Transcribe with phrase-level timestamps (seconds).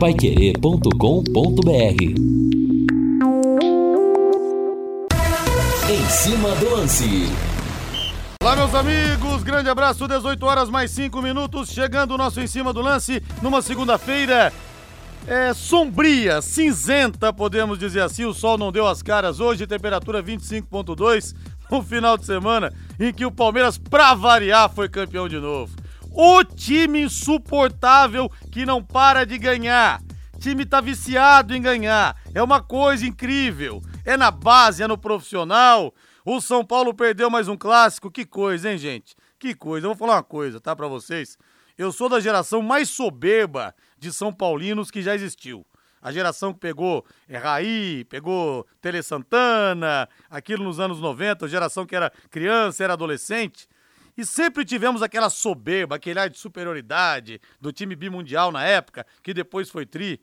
[0.00, 2.02] paiquerê.com.br
[5.90, 7.28] Em cima do lance.
[8.42, 12.72] Olá, meus amigos, grande abraço, 18 horas mais 5 minutos, chegando o nosso Em Cima
[12.72, 14.50] do Lance, numa segunda-feira
[15.26, 21.34] é, sombria, cinzenta, podemos dizer assim, o sol não deu as caras hoje, temperatura 25.2,
[21.70, 25.79] no final de semana em que o Palmeiras, pra variar, foi campeão de novo.
[26.12, 30.02] O time insuportável que não para de ganhar.
[30.38, 32.16] Time tá viciado em ganhar.
[32.34, 33.82] É uma coisa incrível.
[34.04, 35.94] É na base, é no profissional.
[36.24, 38.10] O São Paulo perdeu mais um clássico.
[38.10, 39.14] Que coisa, hein, gente?
[39.38, 39.86] Que coisa.
[39.86, 41.38] Eu vou falar uma coisa, tá, para vocês.
[41.76, 45.64] Eu sou da geração mais soberba de São Paulinos que já existiu.
[46.02, 51.84] A geração que pegou é, Raí, pegou Tele Santana, aquilo nos anos 90, a geração
[51.84, 53.68] que era criança, era adolescente.
[54.20, 59.32] E sempre tivemos aquela soberba, aquele ar de superioridade do time bimundial na época, que
[59.32, 60.20] depois foi tri.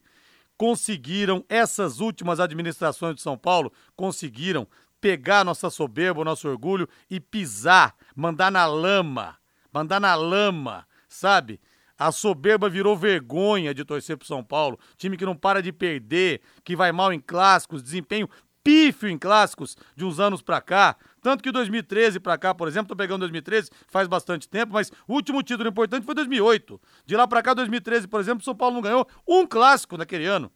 [0.56, 4.68] Conseguiram, essas últimas administrações de São Paulo, conseguiram
[5.00, 9.36] pegar nossa soberba, nosso orgulho e pisar, mandar na lama,
[9.72, 11.60] mandar na lama, sabe?
[11.98, 14.78] A soberba virou vergonha de torcer pro São Paulo.
[14.96, 18.28] Time que não para de perder, que vai mal em clássicos, desempenho
[18.62, 20.94] pífio em clássicos de uns anos pra cá.
[21.20, 25.14] Tanto que 2013 pra cá, por exemplo, tô pegando 2013, faz bastante tempo, mas o
[25.14, 26.80] último título importante foi 2008.
[27.04, 30.50] De lá pra cá, 2013, por exemplo, São Paulo não ganhou um clássico naquele ano.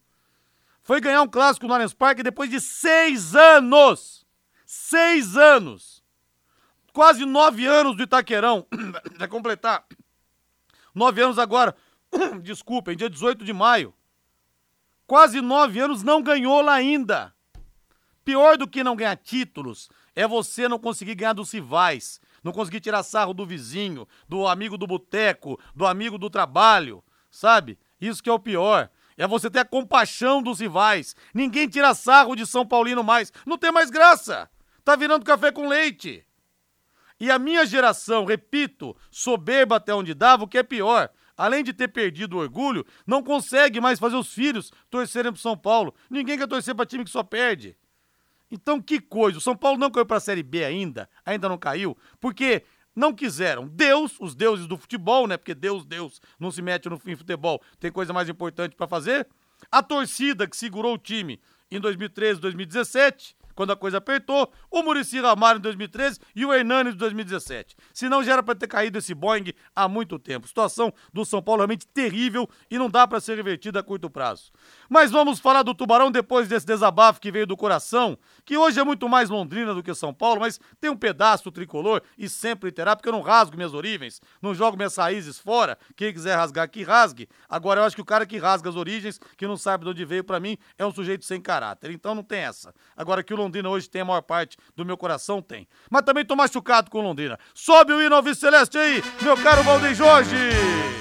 [0.82, 4.26] Foi ganhar um clássico no Allianz Parque depois de seis anos.
[4.66, 6.02] Seis anos.
[6.92, 8.66] Quase nove anos do Itaquerão.
[9.18, 9.84] Vai completar.
[10.94, 11.74] Nove anos agora.
[12.42, 13.94] Desculpem, dia 18 de maio.
[15.06, 17.34] Quase nove anos não ganhou lá ainda.
[18.24, 22.80] Pior do que não ganhar títulos é você não conseguir ganhar dos rivais, não conseguir
[22.80, 27.78] tirar sarro do vizinho, do amigo do boteco, do amigo do trabalho, sabe?
[28.00, 28.90] Isso que é o pior.
[29.16, 31.14] É você ter a compaixão dos rivais.
[31.34, 33.32] Ninguém tira sarro de São Paulino mais.
[33.46, 34.50] Não tem mais graça.
[34.84, 36.26] Tá virando café com leite.
[37.20, 41.72] E a minha geração, repito, soberba até onde dava, o que é pior, além de
[41.72, 45.94] ter perdido o orgulho, não consegue mais fazer os filhos torcerem pro São Paulo.
[46.10, 47.76] Ninguém quer torcer para time que só perde.
[48.52, 49.38] Então, que coisa.
[49.38, 52.62] O São Paulo não caiu para a Série B ainda, ainda não caiu, porque
[52.94, 53.66] não quiseram.
[53.66, 55.38] Deus, os deuses do futebol, né?
[55.38, 59.26] Porque Deus, Deus não se mete no fim futebol, tem coisa mais importante para fazer.
[59.70, 65.20] A torcida que segurou o time em 2013, 2017 quando a coisa apertou, o Murici
[65.20, 67.76] Ramalho em 2013 e o Hernani em 2017.
[67.92, 70.46] Senão já era para ter caído esse Boeing há muito tempo.
[70.46, 74.52] Situação do São Paulo realmente terrível e não dá para ser revertida a curto prazo.
[74.88, 78.84] Mas vamos falar do Tubarão depois desse desabafo que veio do coração, que hoje é
[78.84, 82.96] muito mais Londrina do que São Paulo, mas tem um pedaço tricolor e sempre terá,
[82.96, 85.78] porque eu não rasgo minhas origens, não jogo minhas raízes fora.
[85.96, 87.28] Quem quiser rasgar aqui, rasgue.
[87.48, 90.04] Agora eu acho que o cara que rasga as origens, que não sabe de onde
[90.04, 91.90] veio, para mim, é um sujeito sem caráter.
[91.90, 92.74] Então não tem essa.
[92.96, 95.66] Agora que o Londrina hoje tem a maior parte do meu coração, tem.
[95.90, 97.38] Mas também tô machucado com Londrina.
[97.54, 100.91] Sobe o hino ao Celeste aí, meu caro Valdeir Jorge!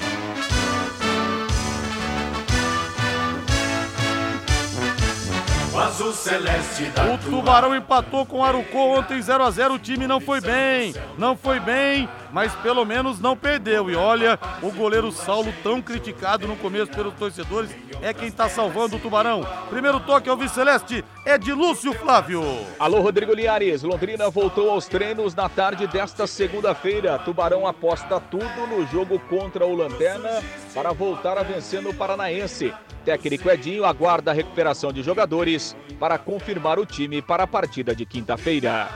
[6.02, 10.08] Azul celeste da O Tubarão empatou com o Arucô ontem 0 a 0 O time
[10.08, 13.90] não foi bem, não foi bem, mas pelo menos não perdeu.
[13.90, 18.96] E olha, o goleiro Saulo, tão criticado no começo pelos torcedores, é quem tá salvando
[18.96, 19.46] o Tubarão.
[19.70, 22.44] Primeiro toque ao Viceleste é de Lúcio Flávio.
[22.80, 23.84] Alô, Rodrigo Liares.
[23.84, 27.20] Londrina voltou aos treinos na tarde desta segunda-feira.
[27.20, 30.42] Tubarão aposta tudo no jogo contra o Lanterna
[30.74, 32.74] para voltar a vencer no Paranaense.
[33.04, 38.06] Técnico Edinho aguarda a recuperação de jogadores para confirmar o time para a partida de
[38.06, 38.90] quinta-feira.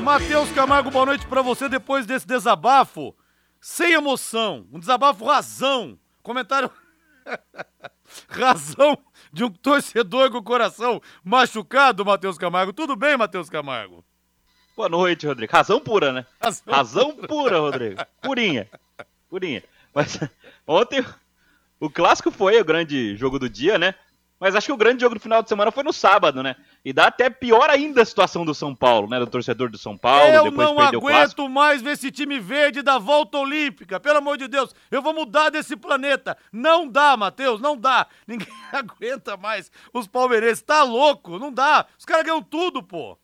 [0.00, 3.14] Matheus Camargo, boa noite para você depois desse desabafo.
[3.60, 5.98] Sem emoção, um desabafo razão.
[6.22, 6.70] Comentário
[8.28, 8.96] razão
[9.30, 12.72] de um torcedor com o coração machucado, Matheus Camargo.
[12.72, 14.02] Tudo bem, Matheus Camargo?
[14.74, 15.52] Boa noite, Rodrigo.
[15.52, 16.26] Razão pura, né?
[16.40, 18.00] Razão, razão pura, Rodrigo.
[18.22, 18.66] Purinha.
[19.28, 19.62] Purinha.
[19.94, 20.18] Mas
[20.66, 21.04] ontem
[21.80, 23.94] o clássico foi o grande jogo do dia, né?
[24.38, 26.56] Mas acho que o grande jogo do final de semana foi no sábado, né?
[26.82, 29.18] E dá até pior ainda a situação do São Paulo, né?
[29.18, 30.32] Do torcedor do São Paulo.
[30.32, 34.00] Eu depois não aguento mais ver esse time verde da volta olímpica.
[34.00, 36.38] Pelo amor de Deus, eu vou mudar desse planeta.
[36.50, 38.06] Não dá, Matheus, não dá.
[38.26, 40.62] Ninguém aguenta mais os palmeirenses.
[40.62, 41.38] Tá louco?
[41.38, 41.84] Não dá.
[41.98, 43.18] Os caras ganham tudo, pô.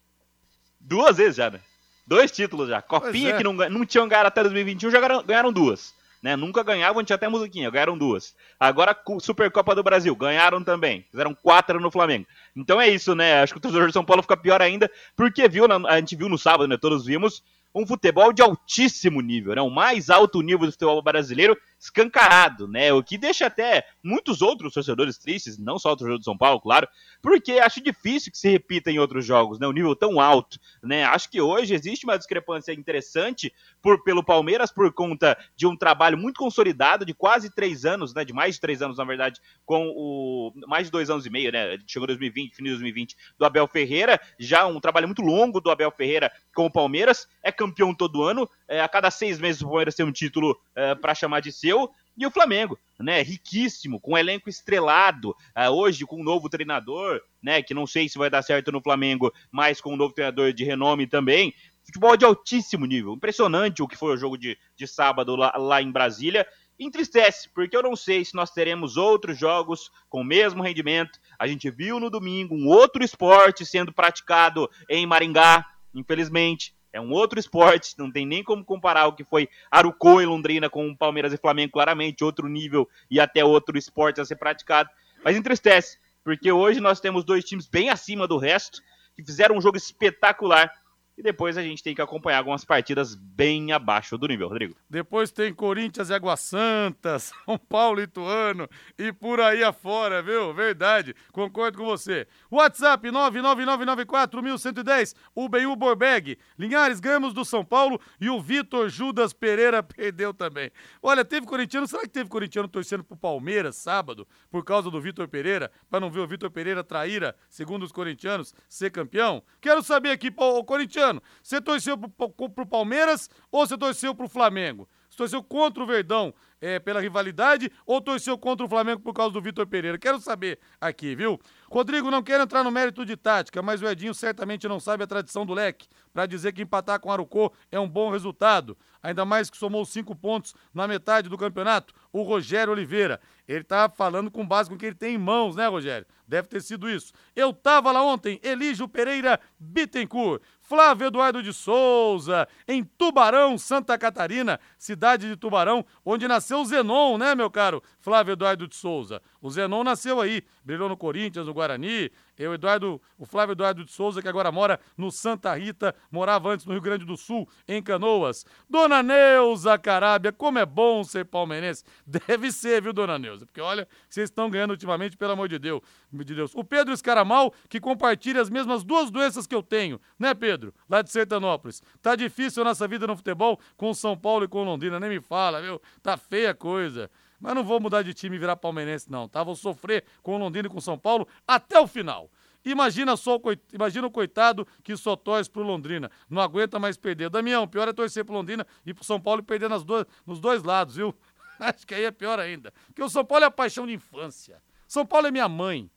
[0.78, 1.60] Duas vezes já, né?
[2.06, 2.82] Dois títulos já.
[2.82, 3.36] Copinha é.
[3.38, 5.95] que não, não tinham ganhado até 2021, já ganharam, ganharam duas
[6.26, 6.34] né?
[6.34, 8.34] Nunca ganhavam, tinha até musiquinha, ganharam duas.
[8.58, 11.06] Agora, Supercopa do Brasil, ganharam também.
[11.08, 12.26] Fizeram quatro no Flamengo.
[12.56, 13.42] Então é isso, né?
[13.42, 16.28] Acho que o torcedor de São Paulo fica pior ainda, porque viu, a gente viu
[16.28, 16.76] no sábado, né?
[16.76, 19.62] Todos vimos um futebol de altíssimo nível, né?
[19.62, 22.92] O mais alto nível do futebol brasileiro escancarado, né?
[22.92, 26.60] O que deixa até muitos outros torcedores tristes, não só o torcedor do São Paulo,
[26.60, 26.88] claro,
[27.22, 29.66] porque acho difícil que se repita em outros jogos, né?
[29.66, 31.04] Um nível tão alto, né?
[31.04, 36.18] Acho que hoje existe uma discrepância interessante por, pelo Palmeiras por conta de um trabalho
[36.18, 38.24] muito consolidado de quase três anos, né?
[38.24, 41.52] De mais de três anos, na verdade, com o mais de dois anos e meio,
[41.52, 41.78] né?
[41.86, 45.70] Chegou em 2020, fim de 2020, do Abel Ferreira, já um trabalho muito longo do
[45.70, 49.66] Abel Ferreira com o Palmeiras, é campeão todo ano, é, a cada seis meses o
[49.66, 54.14] Palmeiras tem um título é, para chamar de seu, e o Flamengo, né, riquíssimo, com
[54.14, 58.30] um elenco estrelado, uh, hoje com um novo treinador, né, que não sei se vai
[58.30, 61.52] dar certo no Flamengo, mas com um novo treinador de renome também.
[61.84, 65.82] Futebol de altíssimo nível, impressionante o que foi o jogo de, de sábado lá, lá
[65.82, 66.46] em Brasília.
[66.78, 71.18] Entristece, porque eu não sei se nós teremos outros jogos com o mesmo rendimento.
[71.38, 75.64] A gente viu no domingo um outro esporte sendo praticado em Maringá,
[75.94, 76.75] infelizmente.
[76.96, 80.70] É um outro esporte, não tem nem como comparar o que foi Arucô e Londrina
[80.70, 84.88] com Palmeiras e Flamengo, claramente, outro nível e até outro esporte a ser praticado.
[85.22, 88.80] Mas entristece, porque hoje nós temos dois times bem acima do resto,
[89.14, 90.72] que fizeram um jogo espetacular
[91.16, 94.76] e depois a gente tem que acompanhar algumas partidas bem abaixo do nível, Rodrigo.
[94.88, 98.68] Depois tem Corinthians e Água Santa, São Paulo e Ituano
[98.98, 100.52] e por aí afora, viu?
[100.52, 102.26] Verdade, concordo com você.
[102.50, 110.34] WhatsApp 999941110, UBU Borbeg, Linhares Gamos do São Paulo e o Vitor Judas Pereira perdeu
[110.34, 110.70] também.
[111.02, 115.28] Olha, teve corintiano, será que teve corintiano torcendo pro Palmeiras sábado por causa do Vitor
[115.28, 119.42] Pereira, para não ver o Vitor Pereira traíra, segundo os corintianos, ser campeão?
[119.60, 121.05] Quero saber aqui, o corintiano
[121.42, 124.88] você torceu pro, pro Palmeiras ou você torceu pro Flamengo?
[125.08, 129.32] Você torceu contra o Verdão é, pela rivalidade ou torceu contra o Flamengo por causa
[129.32, 129.98] do Vitor Pereira?
[129.98, 131.40] Quero saber aqui, viu?
[131.70, 135.06] Rodrigo não quer entrar no mérito de tática, mas o Edinho certamente não sabe a
[135.06, 138.76] tradição do leque para dizer que empatar com o Arucô é um bom resultado.
[139.02, 141.94] Ainda mais que somou cinco pontos na metade do campeonato.
[142.12, 143.20] O Rogério Oliveira.
[143.46, 146.06] Ele tá falando com base com que ele tem em mãos, né, Rogério?
[146.26, 147.12] Deve ter sido isso.
[147.36, 150.42] Eu tava lá ontem, Elígio Pereira Bittencourt.
[150.60, 157.34] Flávio Eduardo de Souza, em Tubarão, Santa Catarina, cidade de Tubarão, onde nasceu Zenon, né,
[157.34, 159.20] meu caro Flávio Eduardo de Souza?
[159.40, 163.90] O Zenon nasceu aí, brilhou no Corinthians, no Guarani, eu, Eduardo, o Flávio Eduardo de
[163.90, 167.82] Souza, que agora mora no Santa Rita, morava antes no Rio Grande do Sul, em
[167.82, 168.44] Canoas.
[168.68, 171.82] Dona Neuza Carábia, como é bom ser palmeirense.
[172.06, 173.46] Deve ser, viu, Dona Neuza?
[173.46, 175.80] Porque olha, vocês estão ganhando ultimamente, pelo amor de Deus.
[176.12, 176.54] De Deus.
[176.54, 180.74] O Pedro Escaramal, que compartilha as mesmas duas doenças que eu tenho, né, Pedro?
[180.88, 181.82] Lá de Sertanópolis.
[182.02, 185.20] Tá difícil a nossa vida no futebol com São Paulo e com Londrina, nem me
[185.20, 185.80] fala, viu?
[186.02, 187.10] Tá feia a coisa.
[187.40, 189.42] Mas não vou mudar de time e virar palmeirense, não, tá?
[189.42, 192.30] Vou sofrer com o Londrina e com o São Paulo até o final.
[192.64, 193.40] Imagina só,
[193.72, 196.10] imagina o coitado que só torce pro Londrina.
[196.28, 197.30] Não aguenta mais perder.
[197.30, 200.40] Damião, pior é torcer pro Londrina e pro São Paulo e perder nas duas, nos
[200.40, 201.14] dois lados, viu?
[201.60, 202.72] Acho que aí é pior ainda.
[202.88, 204.60] Porque o São Paulo é a paixão de infância.
[204.88, 205.88] São Paulo é minha mãe.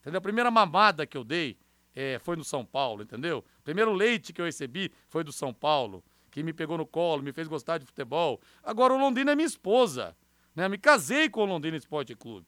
[0.00, 0.18] Entendeu?
[0.18, 1.56] A primeira mamada que eu dei
[1.94, 3.44] é, foi no São Paulo, entendeu?
[3.60, 7.22] O primeiro leite que eu recebi foi do São Paulo, que me pegou no colo,
[7.22, 8.40] me fez gostar de futebol.
[8.62, 10.16] Agora o Londrina é minha esposa.
[10.56, 10.68] Né?
[10.68, 12.46] Me casei com o Londrina Esporte Clube.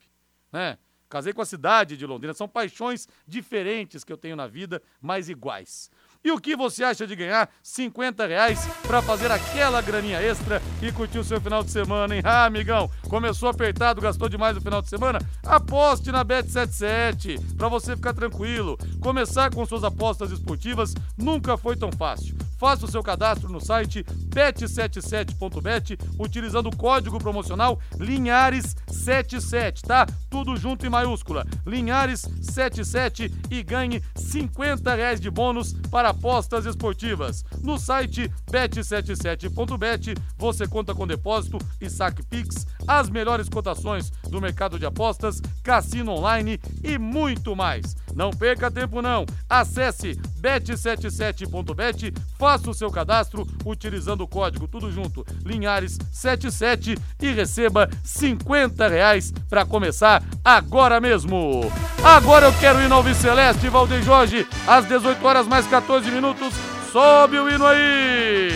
[0.51, 0.79] Né?
[1.09, 2.35] Casei com a cidade de Londrina.
[2.35, 5.91] São paixões diferentes que eu tenho na vida, mas iguais.
[6.23, 10.91] E o que você acha de ganhar 50 reais para fazer aquela graninha extra e
[10.91, 12.23] curtir o seu final de semana, hein?
[12.25, 15.21] Ah, amigão, começou apertado, gastou demais no final de semana?
[15.45, 18.77] Aposte na Bet77 para você ficar tranquilo.
[19.01, 22.37] Começar com suas apostas esportivas nunca foi tão fácil.
[22.59, 30.07] Faça o seu cadastro no site bet77.bet utilizando o código promocional Linhares77, tá?
[30.31, 31.45] Tudo junto em maiúscula.
[31.67, 37.45] Linhares77 e ganhe 50 reais de bônus para apostas esportivas.
[37.63, 44.79] No site bet77.bet você conta com depósito e saque Pix, as melhores cotações do mercado
[44.79, 47.97] de apostas, cassino online e muito mais.
[48.15, 49.25] Não perca tempo não.
[49.49, 58.89] Acesse bet77.bet, faça o seu cadastro utilizando o código tudo junto Linhares77 e receba 50
[58.89, 61.71] reais para começar agora mesmo.
[62.03, 66.55] Agora eu quero ir no Alves Celeste, Valdeir Jorge, às 18 horas mais 14 minutos.
[66.93, 68.51] Sobe o hino aí!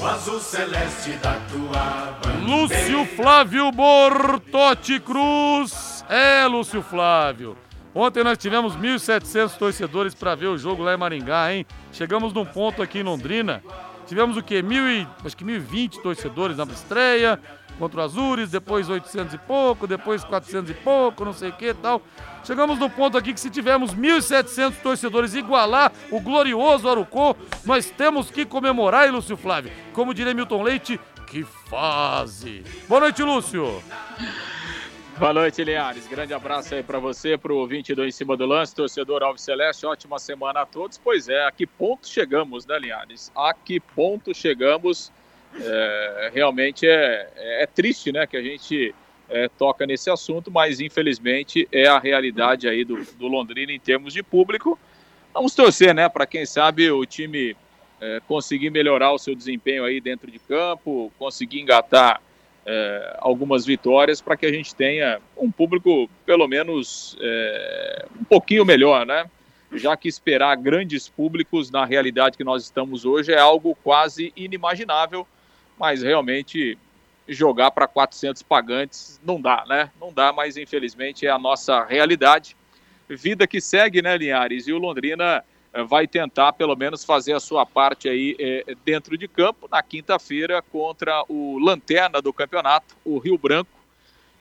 [0.00, 2.46] O azul celeste da tua bandeira.
[2.46, 6.04] Lúcio Flávio Bortotti Cruz.
[6.08, 7.56] É, Lúcio Flávio.
[7.94, 11.64] Ontem nós tivemos 1.700 torcedores para ver o jogo lá em Maringá, hein?
[11.92, 13.62] Chegamos num ponto aqui em Londrina.
[14.06, 14.60] Tivemos o quê?
[14.60, 17.40] Mil e, acho que 1.020 torcedores na estreia
[17.78, 21.66] contra o Azures, depois 800 e pouco, depois 400 e pouco, não sei o que
[21.66, 22.02] e tal.
[22.44, 28.30] Chegamos no ponto aqui que se tivermos 1.700 torcedores igualar o glorioso Arucô, nós temos
[28.30, 29.72] que comemorar, hein, Lúcio Flávio?
[29.92, 32.62] Como diria Milton Leite, Que fase!
[32.86, 33.82] Boa noite, Lúcio!
[35.16, 36.08] Boa noite, Linhares.
[36.08, 39.42] Grande abraço aí para você, para o ouvinte do Em Cima do Lance, torcedor Alves
[39.42, 39.86] Celeste.
[39.86, 40.98] Ótima semana a todos.
[40.98, 43.30] Pois é, a que ponto chegamos, né, Linhares?
[43.34, 45.12] A que ponto chegamos?
[45.60, 48.94] É, realmente é, é, é, triste, né, que a gente
[49.28, 54.12] é, toca nesse assunto, mas infelizmente é a realidade aí do, do Londrina em termos
[54.12, 54.78] de público.
[55.32, 57.56] Vamos torcer, né, para quem sabe o time
[58.00, 62.20] é, conseguir melhorar o seu desempenho aí dentro de campo, conseguir engatar
[62.66, 68.64] é, algumas vitórias para que a gente tenha um público pelo menos é, um pouquinho
[68.64, 69.30] melhor, né?
[69.72, 75.26] Já que esperar grandes públicos na realidade que nós estamos hoje é algo quase inimaginável,
[75.78, 76.78] mas realmente
[77.28, 79.90] jogar para 400 pagantes não dá, né?
[80.00, 82.56] Não dá, mas infelizmente é a nossa realidade.
[83.08, 84.66] Vida que segue, né, Linhares?
[84.66, 89.16] E o Londrina eh, vai tentar pelo menos fazer a sua parte aí é, dentro
[89.18, 93.70] de campo na quinta-feira contra o lanterna do campeonato, o Rio Branco,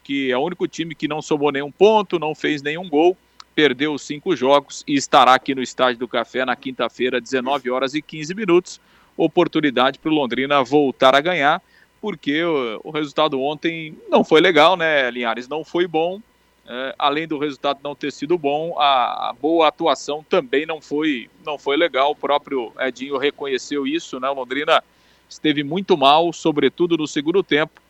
[0.04, 3.18] que é o único time que não somou nenhum ponto, não fez nenhum gol,
[3.56, 8.02] perdeu cinco jogos e estará aqui no Estádio do Café na quinta-feira, 19 horas e
[8.02, 8.82] 15 minutos.
[9.16, 11.62] Oportunidade para o Londrina voltar a ganhar,
[12.02, 15.48] porque o, o resultado ontem não foi legal, né, Linhares?
[15.48, 16.22] Não foi bom
[16.66, 21.30] é, além do resultado não ter sido bom, a, a, boa atuação também não foi,
[21.46, 22.12] não foi legal.
[22.12, 24.30] O próprio Edinho reconheceu isso, né?
[24.30, 24.82] Londrina
[25.28, 27.82] esteve muito mal, sobretudo no segundo tempo,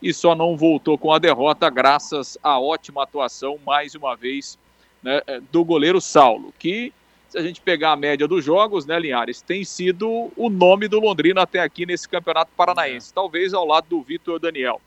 [0.00, 4.58] e só não voltou com a derrota graças à ótima atuação, mais uma vez,
[5.02, 6.92] né, é, do goleiro Saulo, que,
[7.32, 11.00] se a gente pegar a média dos jogos, né, Linhares, tem sido o nome do
[11.00, 14.80] Londrina até aqui nesse campeonato paranaense, talvez ao lado do Vitor Daniel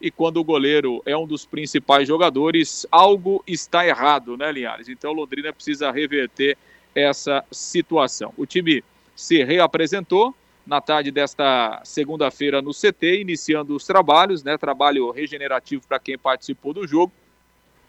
[0.00, 4.88] e quando o goleiro é um dos principais jogadores, algo está errado, né, Linhares?
[4.88, 6.56] Então, Londrina precisa reverter
[6.94, 8.32] essa situação.
[8.36, 8.82] O time
[9.14, 10.34] se reapresentou
[10.66, 14.56] na tarde desta segunda-feira no CT, iniciando os trabalhos, né?
[14.56, 17.12] Trabalho regenerativo para quem participou do jogo.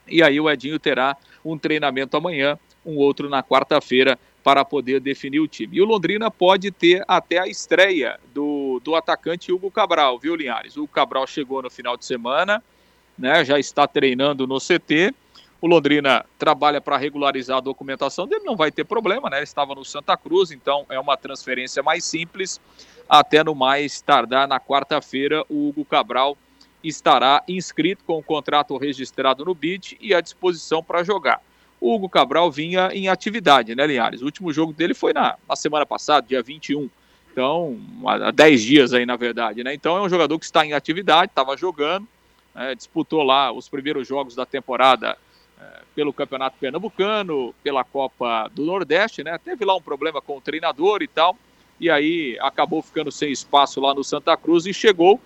[0.07, 5.39] E aí o Edinho terá um treinamento amanhã, um outro na quarta-feira para poder definir
[5.39, 5.77] o time.
[5.77, 10.77] E o Londrina pode ter até a estreia do, do atacante Hugo Cabral, viu, Linhares?
[10.77, 12.63] O Cabral chegou no final de semana,
[13.17, 15.13] né, já está treinando no CT.
[15.61, 19.37] O Londrina trabalha para regularizar a documentação dele, não vai ter problema, né?
[19.37, 22.59] Ele estava no Santa Cruz, então é uma transferência mais simples.
[23.07, 26.35] Até no mais tardar na quarta-feira, o Hugo Cabral
[26.83, 31.39] estará inscrito com o contrato registrado no BID e à disposição para jogar
[31.81, 34.21] o Hugo Cabral vinha em atividade, né, Linhares?
[34.21, 36.87] O último jogo dele foi na, na semana passada, dia 21.
[37.31, 39.73] Então, há 10 dias aí, na verdade, né?
[39.73, 42.07] Então é um jogador que está em atividade, estava jogando,
[42.53, 45.17] né, disputou lá os primeiros jogos da temporada
[45.59, 49.39] é, pelo Campeonato Pernambucano, pela Copa do Nordeste, né?
[49.39, 51.35] Teve lá um problema com o treinador e tal,
[51.79, 55.19] e aí acabou ficando sem espaço lá no Santa Cruz e chegou.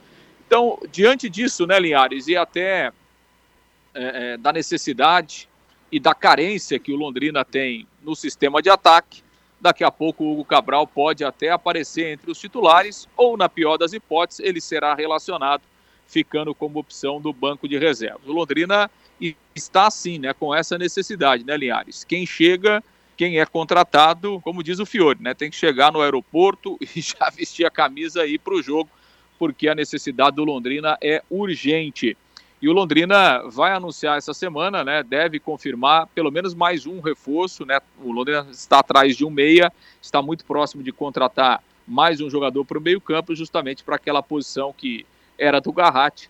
[0.48, 2.94] Então, diante disso, né, Linhares, e até
[3.94, 5.50] é, é, da necessidade
[5.96, 9.24] e da carência que o Londrina tem no sistema de ataque,
[9.62, 13.78] daqui a pouco o Hugo Cabral pode até aparecer entre os titulares, ou na pior
[13.78, 15.62] das hipóteses, ele será relacionado,
[16.06, 18.28] ficando como opção do banco de reservas.
[18.28, 18.92] O Londrina
[19.56, 22.04] está assim, né, com essa necessidade, né, Linhares?
[22.04, 22.84] Quem chega,
[23.16, 27.30] quem é contratado, como diz o Fiore, né, tem que chegar no aeroporto e já
[27.34, 28.90] vestir a camisa aí para o jogo,
[29.40, 32.18] porque a necessidade do Londrina é urgente.
[32.62, 35.04] E o Londrina vai anunciar essa semana, né?
[35.04, 37.80] Deve confirmar pelo menos mais um reforço, né?
[38.02, 39.72] O Londrina está atrás de um meia,
[40.02, 44.74] está muito próximo de contratar mais um jogador para o meio-campo, justamente para aquela posição
[44.74, 45.06] que
[45.38, 46.30] era do Garratti,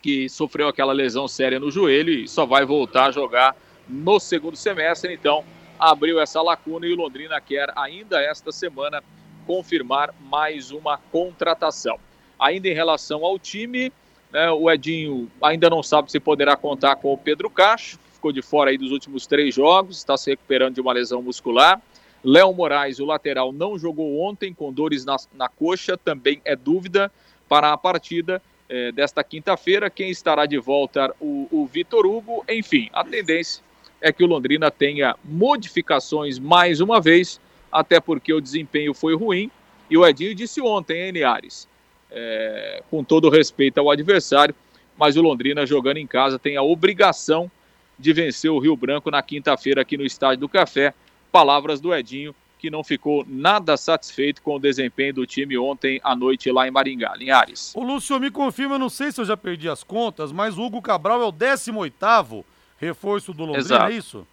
[0.00, 3.56] que sofreu aquela lesão séria no joelho e só vai voltar a jogar
[3.88, 5.12] no segundo semestre.
[5.12, 5.44] Então,
[5.78, 9.02] abriu essa lacuna e o Londrina quer ainda esta semana
[9.46, 11.98] confirmar mais uma contratação.
[12.38, 13.92] Ainda em relação ao time,
[14.32, 14.50] né?
[14.50, 18.70] O Edinho ainda não sabe se poderá contar com o Pedro Cacho, ficou de fora
[18.70, 21.80] aí dos últimos três jogos, está se recuperando de uma lesão muscular.
[22.22, 27.12] Léo Moraes, o lateral, não jogou ontem com dores na, na coxa, também é dúvida
[27.48, 29.88] para a partida é, desta quinta-feira.
[29.88, 31.14] Quem estará de volta?
[31.20, 32.44] O, o Vitor Hugo.
[32.48, 33.62] Enfim, a tendência
[34.00, 39.50] é que o Londrina tenha modificações mais uma vez, até porque o desempenho foi ruim.
[39.88, 41.68] E o Edinho disse ontem, hein, Niares?
[42.10, 44.54] É, com todo respeito ao adversário,
[44.96, 47.50] mas o Londrina jogando em casa tem a obrigação
[47.98, 50.94] de vencer o Rio Branco na quinta-feira aqui no Estádio do Café.
[51.30, 56.14] Palavras do Edinho, que não ficou nada satisfeito com o desempenho do time ontem à
[56.14, 57.14] noite lá em Maringá.
[57.16, 57.72] Linhares.
[57.74, 60.82] O Lúcio me confirma, não sei se eu já perdi as contas, mas o Hugo
[60.82, 62.44] Cabral é o 18º
[62.78, 63.92] reforço do Londrina, Exato.
[63.92, 64.26] é isso?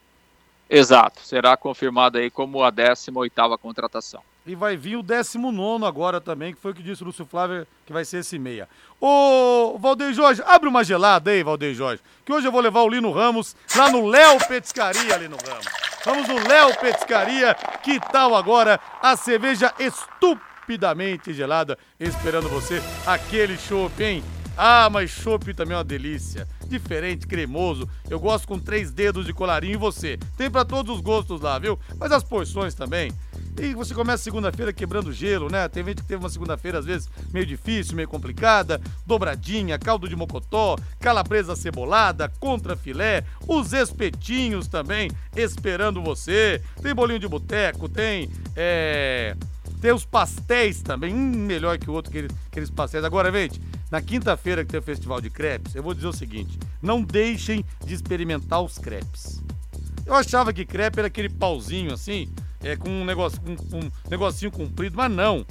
[0.70, 4.22] Exato, será confirmado aí como a 18ª contratação.
[4.46, 7.66] E vai vir o 19 agora também, que foi o que disse o Lúcio Flávio,
[7.86, 8.70] que vai ser esse meia.
[9.02, 12.90] Ô, Valdeir Jorge, abre uma gelada aí, Valdeir Jorge, que hoje eu vou levar o
[12.90, 15.66] Lino Ramos lá no Léo Petiscaria, Lino Ramos.
[16.06, 24.04] Vamos no Léo Petiscaria, que tal agora a cerveja estupidamente gelada, esperando você, aquele chopp,
[24.04, 24.24] hein?
[24.58, 26.48] Ah, mas chopp também é uma delícia.
[26.68, 27.90] Diferente, cremoso.
[28.10, 30.18] Eu gosto com três dedos de colarinho e você.
[30.38, 31.78] Tem para todos os gostos lá, viu?
[31.98, 33.12] Mas as porções também.
[33.60, 35.68] E você começa segunda-feira quebrando gelo, né?
[35.68, 38.82] Tem gente que teve uma segunda-feira, às vezes, meio difícil, meio complicada.
[39.06, 46.62] Dobradinha, caldo de mocotó, calabresa cebolada, contra filé, os espetinhos também esperando você.
[46.82, 48.30] Tem bolinho de boteco, tem.
[48.56, 49.36] É,
[49.82, 53.04] tem os pastéis também, um melhor que o outro, aqueles, aqueles pastéis.
[53.04, 53.62] Agora, gente,
[53.92, 57.66] na quinta-feira que tem o festival de crepes, eu vou dizer o seguinte: não deixem
[57.86, 59.42] de experimentar os crepes.
[60.06, 62.30] Eu achava que crepe era aquele pauzinho assim,
[62.64, 65.46] é, com um, negócio, um negocinho comprido, mas não.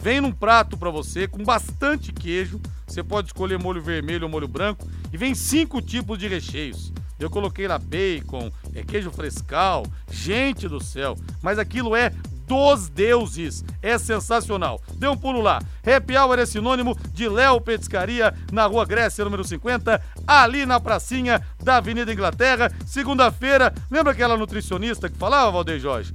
[0.00, 2.60] Vem num prato para você com bastante queijo.
[2.86, 4.86] Você pode escolher molho vermelho ou molho branco.
[5.12, 6.92] E vem cinco tipos de recheios.
[7.18, 9.84] Eu coloquei lá bacon, é, queijo frescal.
[10.10, 12.12] Gente do céu, mas aquilo é
[12.48, 13.62] dos deuses.
[13.82, 14.80] É sensacional.
[14.94, 15.60] Dê um pulo lá.
[15.86, 21.40] Happy Hour é sinônimo de Léo Petiscaria, na Rua Grécia, número 50, ali na pracinha
[21.62, 22.72] da Avenida Inglaterra.
[22.86, 26.12] Segunda-feira, lembra aquela nutricionista que falava, Valdeir Jorge?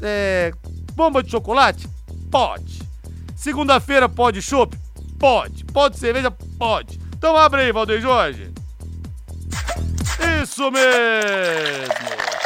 [0.00, 0.52] É,
[0.94, 1.88] bomba de chocolate?
[2.30, 2.82] Pode.
[3.36, 4.76] Segunda-feira pode chopp?
[5.18, 5.64] Pode.
[5.66, 6.30] Pode cerveja?
[6.58, 6.98] Pode.
[7.16, 8.50] Então abre aí, Valdeir Jorge.
[10.42, 12.45] Isso mesmo!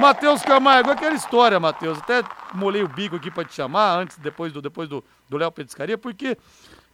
[0.00, 1.98] Matheus Camargo, aquela história, Matheus.
[1.98, 2.22] Até
[2.54, 6.36] molei o bico aqui para te chamar antes, depois do depois do Léo Petiscaria, porque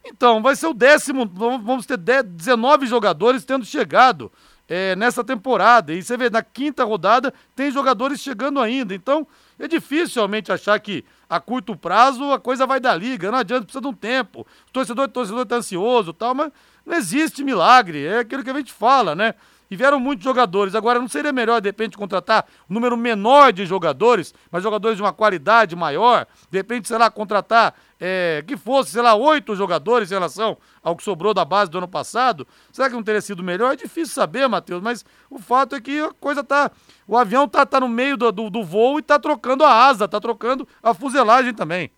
[0.05, 1.25] então vai ser o décimo.
[1.25, 4.31] Vamos ter 10, 19 jogadores tendo chegado
[4.67, 5.93] é, nessa temporada.
[5.93, 8.93] E você vê, na quinta rodada tem jogadores chegando ainda.
[8.93, 9.27] Então
[9.59, 13.31] é difícil realmente achar que a curto prazo a coisa vai dar liga.
[13.31, 14.41] Não adianta, precisa de um tempo.
[14.69, 16.51] O torcedor, o torcedor tá ansioso e tal, mas
[16.85, 18.05] não existe milagre.
[18.05, 19.35] É aquilo que a gente fala, né?
[19.73, 20.75] E vieram muitos jogadores.
[20.75, 25.01] Agora, não seria melhor, de repente, contratar um número menor de jogadores, mas jogadores de
[25.01, 26.27] uma qualidade maior?
[26.51, 30.95] De repente, sei lá, contratar é, que fosse, sei lá, oito jogadores em relação ao
[30.95, 32.47] que sobrou da base do ano passado?
[32.71, 33.73] Será que não teria sido melhor?
[33.73, 36.69] É difícil saber, Matheus, mas o fato é que a coisa tá.
[37.07, 40.07] O avião tá, tá no meio do, do, do voo e tá trocando a asa,
[40.07, 41.89] tá trocando a fuselagem também.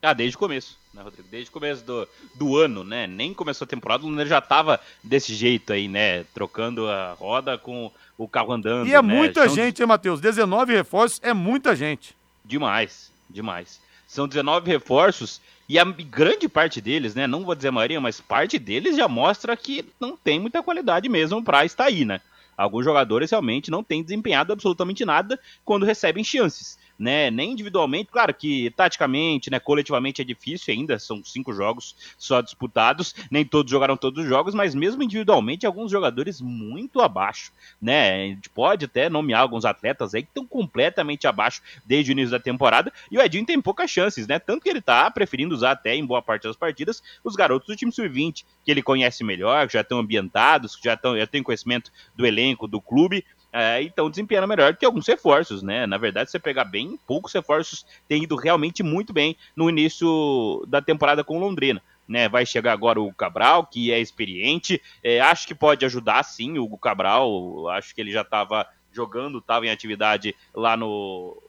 [0.00, 1.28] Ah, desde o começo, né, Rodrigo?
[1.30, 3.06] Desde o começo do, do ano, né?
[3.06, 6.24] Nem começou a temporada, o Londrina já tava desse jeito aí, né?
[6.34, 8.88] Trocando a roda com o carro andando.
[8.88, 9.14] E é né?
[9.14, 10.20] muita São gente, hein, Matheus?
[10.20, 12.14] 19 reforços é muita gente.
[12.44, 13.80] Demais, demais.
[14.06, 17.26] São 19 reforços e a grande parte deles, né?
[17.26, 21.08] Não vou dizer a maioria, mas parte deles já mostra que não tem muita qualidade
[21.08, 22.20] mesmo pra estar aí, né?
[22.56, 27.30] Alguns jogadores realmente não têm desempenhado absolutamente nada quando recebem chances né?
[27.30, 29.58] Nem individualmente, claro que taticamente, né?
[29.58, 34.54] Coletivamente é difícil ainda, são cinco jogos só disputados, nem todos jogaram todos os jogos,
[34.54, 38.24] mas mesmo individualmente, alguns jogadores muito abaixo, né?
[38.24, 42.32] A gente pode até nomear alguns atletas aí que estão completamente abaixo desde o início
[42.32, 44.38] da temporada, e o Edinho tem poucas chances, né?
[44.38, 47.76] Tanto que ele tá preferindo usar até em boa parte das partidas os garotos do
[47.76, 51.42] time sub-20, que ele conhece melhor, que já estão ambientados, que já, tão, já tem
[51.42, 55.86] conhecimento do elenco, do clube, é, então desempenhando melhor que alguns reforços, né?
[55.86, 60.80] Na verdade, você pegar bem, poucos reforços têm ido realmente muito bem no início da
[60.80, 61.82] temporada com Londrina.
[62.06, 66.58] Né, vai chegar agora o Cabral, que é experiente, é, acho que pode ajudar sim
[66.58, 71.40] o Cabral, acho que ele já estava jogando, estava em atividade lá no,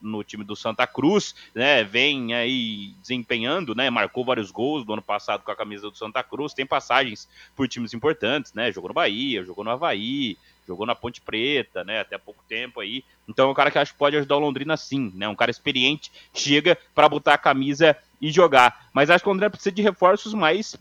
[0.00, 1.82] no time do Santa Cruz, né?
[1.82, 3.90] Vem aí desempenhando, né?
[3.90, 7.66] Marcou vários gols do ano passado com a camisa do Santa Cruz, tem passagens por
[7.66, 8.70] times importantes, né?
[8.70, 13.04] Jogou no Bahia, jogou no Havaí, jogou na Ponte Preta, né, até pouco tempo aí.
[13.28, 15.28] Então é um cara que acho que pode ajudar o Londrina sim, né?
[15.28, 18.88] Um cara experiente, chega para botar a camisa e jogar.
[18.92, 20.76] Mas acho que o Londrina precisa de reforços mais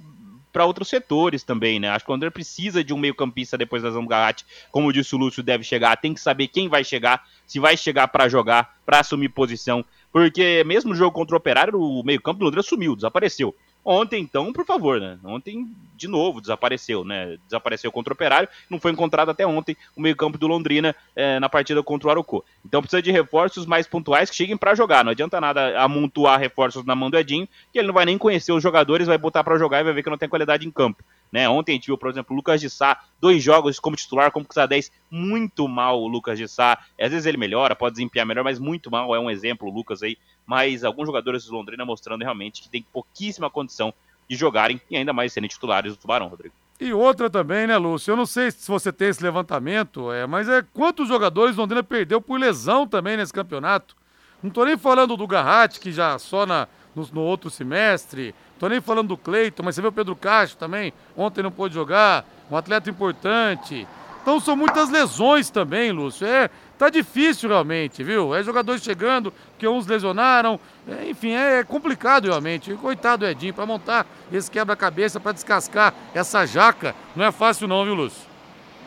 [0.54, 1.90] para outros setores também, né?
[1.90, 5.42] Acho que o Londrina precisa de um meio-campista depois da Zamgarate, como disse o Lúcio,
[5.42, 9.30] deve chegar, tem que saber quem vai chegar, se vai chegar para jogar, para assumir
[9.30, 13.56] posição, porque mesmo jogo contra o Operário, o meio-campo do Londrina sumiu, desapareceu.
[13.86, 15.20] Ontem, então, por favor, né?
[15.26, 15.68] Ontem,
[15.98, 17.38] de novo, desapareceu, né?
[17.46, 21.50] Desapareceu contra o Operário, não foi encontrado até ontem o meio-campo do Londrina é, na
[21.50, 22.46] partida contra o Arucô.
[22.66, 25.04] Então precisa de reforços mais pontuais que cheguem para jogar.
[25.04, 28.54] Não adianta nada amontoar reforços na mão do Edinho, que ele não vai nem conhecer
[28.54, 31.04] os jogadores, vai botar para jogar e vai ver que não tem qualidade em campo.
[31.34, 31.50] Né?
[31.50, 34.46] Ontem a gente viu, por exemplo, o Lucas de Sá, dois jogos como titular, como
[34.46, 36.78] camisa 10, muito mal o Lucas de Sá.
[37.00, 40.04] Às vezes ele melhora, pode desempenhar melhor, mas muito mal, é um exemplo o Lucas
[40.04, 40.16] aí.
[40.46, 43.94] Mas alguns jogadores do Londrina mostrando realmente que tem pouquíssima condição
[44.30, 46.54] de jogarem e ainda mais serem titulares do Tubarão, Rodrigo.
[46.80, 48.12] E outra também, né, Lúcio?
[48.12, 52.20] Eu não sei se você tem esse levantamento, é, mas é quantos jogadores Londrina perdeu
[52.20, 53.96] por lesão também nesse campeonato?
[54.42, 58.36] Não tô nem falando do Garratti, que já só na, no, no outro semestre.
[58.60, 60.94] Tô nem falando do Cleiton, mas você vê o Pedro Castro também.
[61.16, 62.26] Ontem não pôde jogar.
[62.52, 63.88] Um atleta importante.
[64.22, 66.28] Então são muitas lesões também, Lúcio.
[66.28, 68.34] É, tá difícil realmente, viu?
[68.36, 70.60] É jogadores chegando, que uns lesionaram.
[70.88, 72.74] É, enfim, é complicado realmente.
[72.76, 77.84] Coitado do Edinho, para montar esse quebra-cabeça, para descascar essa jaca, não é fácil não,
[77.86, 78.34] viu, Lúcio?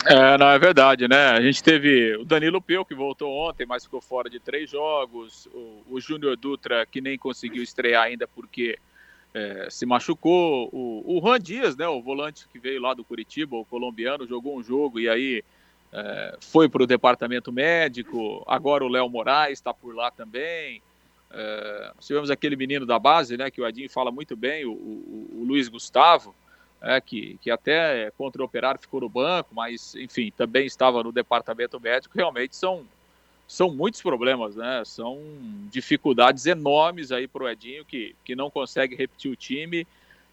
[0.04, 1.30] É, não, é verdade, né?
[1.30, 5.48] A gente teve o Danilo Peu, que voltou ontem, mas ficou fora de três jogos.
[5.52, 8.78] O, o Júnior Dutra, que nem conseguiu estrear ainda porque
[9.34, 10.68] é, se machucou.
[10.72, 14.56] O, o Juan Dias, né, o volante que veio lá do Curitiba, o colombiano, jogou
[14.56, 15.42] um jogo e aí
[15.92, 18.42] é, foi para o departamento médico.
[18.46, 20.82] Agora o Léo Moraes está por lá também.
[21.30, 25.30] É, tivemos aquele menino da base, né, que o Edinho fala muito bem, o, o,
[25.40, 26.34] o Luiz Gustavo
[26.80, 31.12] é, que, que até contra o Operário ficou no banco, mas, enfim, também estava no
[31.12, 32.84] departamento médico, realmente são,
[33.46, 34.82] são muitos problemas, né?
[34.84, 35.20] São
[35.70, 39.86] dificuldades enormes aí para o Edinho, que, que não consegue repetir o time.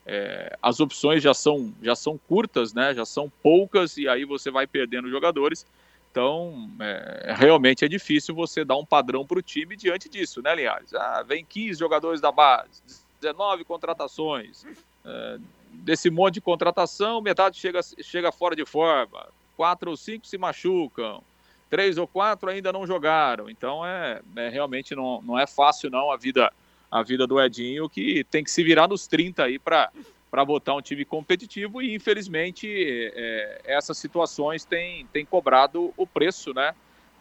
[0.05, 2.93] É, as opções já são, já são curtas, né?
[2.93, 5.65] Já são poucas, e aí você vai perdendo jogadores.
[6.11, 10.53] Então, é, realmente é difícil você dar um padrão para o time diante disso, né,
[10.53, 10.93] Linhares?
[10.93, 12.83] Ah, vem 15 jogadores da base,
[13.19, 14.63] 19 contratações,
[15.03, 15.39] é,
[15.71, 21.23] desse monte de contratação, metade chega, chega fora de forma, quatro ou cinco se machucam,
[21.67, 23.49] três ou quatro ainda não jogaram.
[23.49, 26.53] Então é, é, realmente não, não é fácil não a vida
[26.93, 29.91] a vida do Edinho que tem que se virar nos 30 aí para
[30.29, 32.67] para botar um time competitivo e infelizmente
[33.13, 36.73] é, essas situações têm, têm cobrado o preço, né?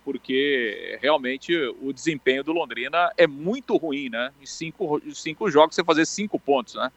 [0.03, 4.33] Porque realmente o desempenho do Londrina é muito ruim, né?
[4.41, 6.91] Em cinco, cinco jogos você fazer cinco pontos, né?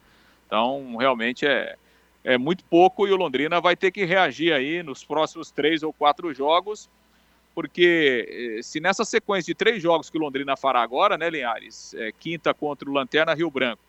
[0.46, 1.76] Então, realmente é,
[2.24, 5.92] é muito pouco e o Londrina vai ter que reagir aí nos próximos três ou
[5.92, 6.88] quatro jogos,
[7.56, 11.94] porque eh, se nessa sequência de três jogos que o Londrina fará agora, né, Linhares?
[11.94, 13.82] É, quinta contra o Lanterna Rio Branco,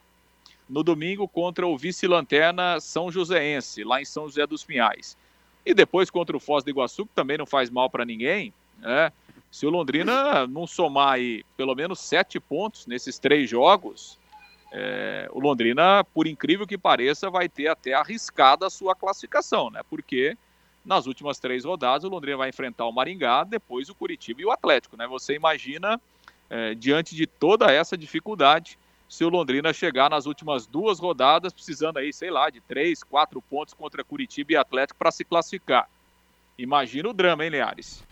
[0.66, 5.18] no domingo contra o vice-lanterna São Joséense, lá em São José dos Pinhais,
[5.66, 9.12] e depois contra o Foz do Iguaçu, que também não faz mal para ninguém, né?
[9.50, 14.18] Se o Londrina não somar aí pelo menos sete pontos nesses três jogos,
[14.72, 19.82] é, o Londrina, por incrível que pareça, vai ter até arriscada a sua classificação, né?
[19.90, 20.38] Porque
[20.84, 24.50] nas últimas três rodadas o Londrina vai enfrentar o Maringá, depois o Curitiba e o
[24.50, 25.06] Atlético, né?
[25.06, 26.00] Você imagina,
[26.48, 31.98] é, diante de toda essa dificuldade, se o Londrina chegar nas últimas duas rodadas, precisando
[31.98, 35.88] aí, sei lá, de três, quatro pontos contra Curitiba e Atlético para se classificar.
[36.58, 38.02] Imagina o drama, hein, Leares?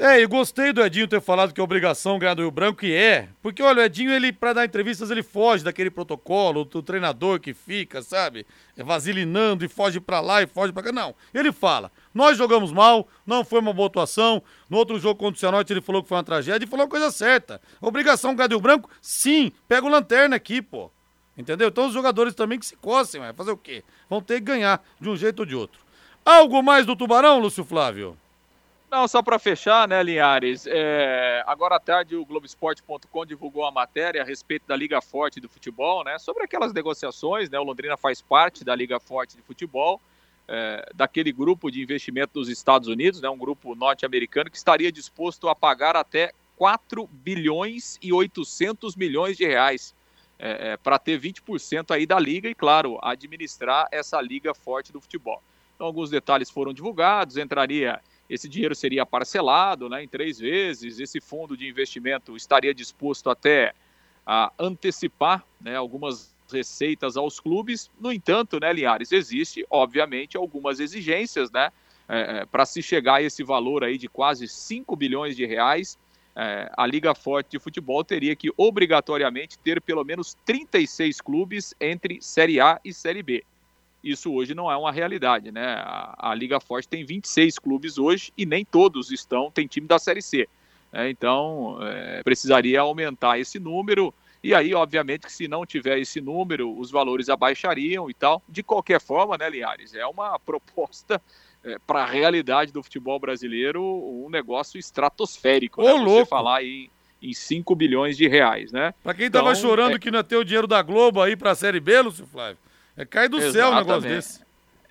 [0.00, 2.94] É, e gostei do Edinho ter falado que é obrigação ganhar do Rio Branco, e
[2.94, 3.28] é.
[3.42, 7.52] Porque, olha, o Edinho, ele, pra dar entrevistas, ele foge daquele protocolo, do treinador que
[7.52, 8.46] fica, sabe?
[8.76, 10.92] É vasilinando e foge pra lá e foge pra cá.
[10.92, 14.40] Não, ele fala, nós jogamos mal, não foi uma boa atuação.
[14.70, 16.88] No outro jogo contra o Cianorte, ele falou que foi uma tragédia e falou a
[16.88, 17.60] coisa certa.
[17.80, 18.88] Obrigação ganhar do Rio Branco?
[19.02, 20.92] Sim, pega o lanterna aqui, pô.
[21.36, 21.66] Entendeu?
[21.66, 23.82] Então os jogadores também que se coçem, vai fazer o quê?
[24.08, 25.80] Vão ter que ganhar de um jeito ou de outro.
[26.24, 28.16] Algo mais do Tubarão, Lúcio Flávio?
[28.90, 30.66] Não, só para fechar, né, Linhares?
[30.66, 35.48] É, agora à tarde o Globoesporte.com divulgou a matéria a respeito da Liga Forte do
[35.48, 36.18] Futebol, né?
[36.18, 37.58] Sobre aquelas negociações, né?
[37.58, 40.00] O Londrina faz parte da Liga Forte de Futebol,
[40.48, 43.28] é, daquele grupo de investimento dos Estados Unidos, né?
[43.28, 49.46] Um grupo norte-americano que estaria disposto a pagar até 4 bilhões e 800 milhões de
[49.46, 49.94] reais
[50.38, 55.00] é, é para ter 20% aí da liga e, claro, administrar essa Liga Forte do
[55.00, 55.42] Futebol.
[55.74, 61.20] Então, alguns detalhes foram divulgados, entraria esse dinheiro seria parcelado né, em três vezes, esse
[61.20, 63.74] fundo de investimento estaria disposto até
[64.26, 67.90] a antecipar né, algumas receitas aos clubes.
[67.98, 71.70] No entanto, né, Linhares, existe, obviamente, algumas exigências né,
[72.08, 75.98] é, é para se chegar a esse valor aí de quase 5 bilhões de reais.
[76.36, 82.20] É, a Liga Forte de Futebol teria que obrigatoriamente ter pelo menos 36 clubes entre
[82.20, 83.44] Série A e Série B.
[84.02, 85.74] Isso hoje não é uma realidade, né?
[85.78, 89.98] A, a Liga Forte tem 26 clubes hoje e nem todos estão, tem time da
[89.98, 90.48] Série C.
[90.92, 91.10] Né?
[91.10, 94.14] Então, é, precisaria aumentar esse número.
[94.42, 98.42] E aí, obviamente, que se não tiver esse número, os valores abaixariam e tal.
[98.48, 99.94] De qualquer forma, né, Linhares?
[99.94, 101.20] É uma proposta
[101.64, 105.82] é, para a realidade do futebol brasileiro, um negócio estratosférico.
[105.82, 105.92] Ô, né?
[105.92, 106.20] louco.
[106.20, 106.88] Você falar aí
[107.20, 108.94] em 5 bilhões de reais, né?
[109.02, 109.98] Para quem estava então, chorando é...
[109.98, 112.58] que não ia ter o dinheiro da Globo aí para a Série B, Lúcio Flávio,
[112.98, 113.52] é cai do exatamente.
[113.52, 114.40] céu um negócio desse.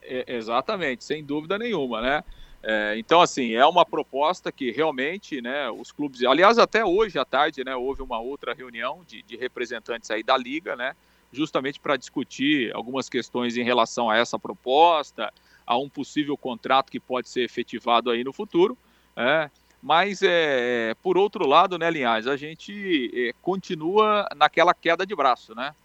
[0.02, 2.24] É, exatamente, sem dúvida nenhuma, né?
[2.64, 6.24] É, então, assim, é uma proposta que realmente, né, os clubes.
[6.24, 10.36] Aliás, até hoje à tarde, né, houve uma outra reunião de, de representantes aí da
[10.36, 10.96] Liga, né,
[11.32, 15.32] justamente para discutir algumas questões em relação a essa proposta,
[15.66, 18.78] a um possível contrato que pode ser efetivado aí no futuro.
[19.16, 19.50] É,
[19.82, 25.54] Mas, é, por outro lado, né, Linhares, a gente é, continua naquela queda de braço,
[25.54, 25.76] né?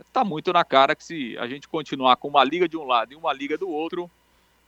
[0.00, 2.84] Está é, muito na cara que se a gente continuar com uma liga de um
[2.84, 4.10] lado e uma liga do outro,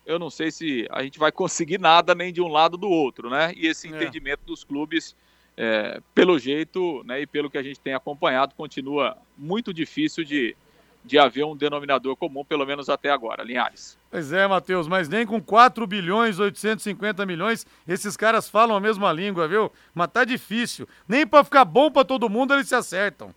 [0.07, 3.31] eu não sei se a gente vai conseguir nada nem de um lado do outro,
[3.31, 3.53] né?
[3.57, 3.91] E esse é.
[3.91, 4.47] entendimento é.
[4.47, 5.15] dos clubes,
[5.57, 10.57] é, pelo jeito né, e pelo que a gente tem acompanhado, continua muito difícil de,
[11.05, 13.99] de haver um denominador comum, pelo menos até agora, Linhares.
[14.11, 19.13] Pois é, Matheus, mas nem com 4 bilhões 850 milhões esses caras falam a mesma
[19.13, 19.71] língua, viu?
[19.95, 20.89] Mas tá difícil.
[21.07, 23.35] Nem para ficar bom para todo mundo eles se acertam.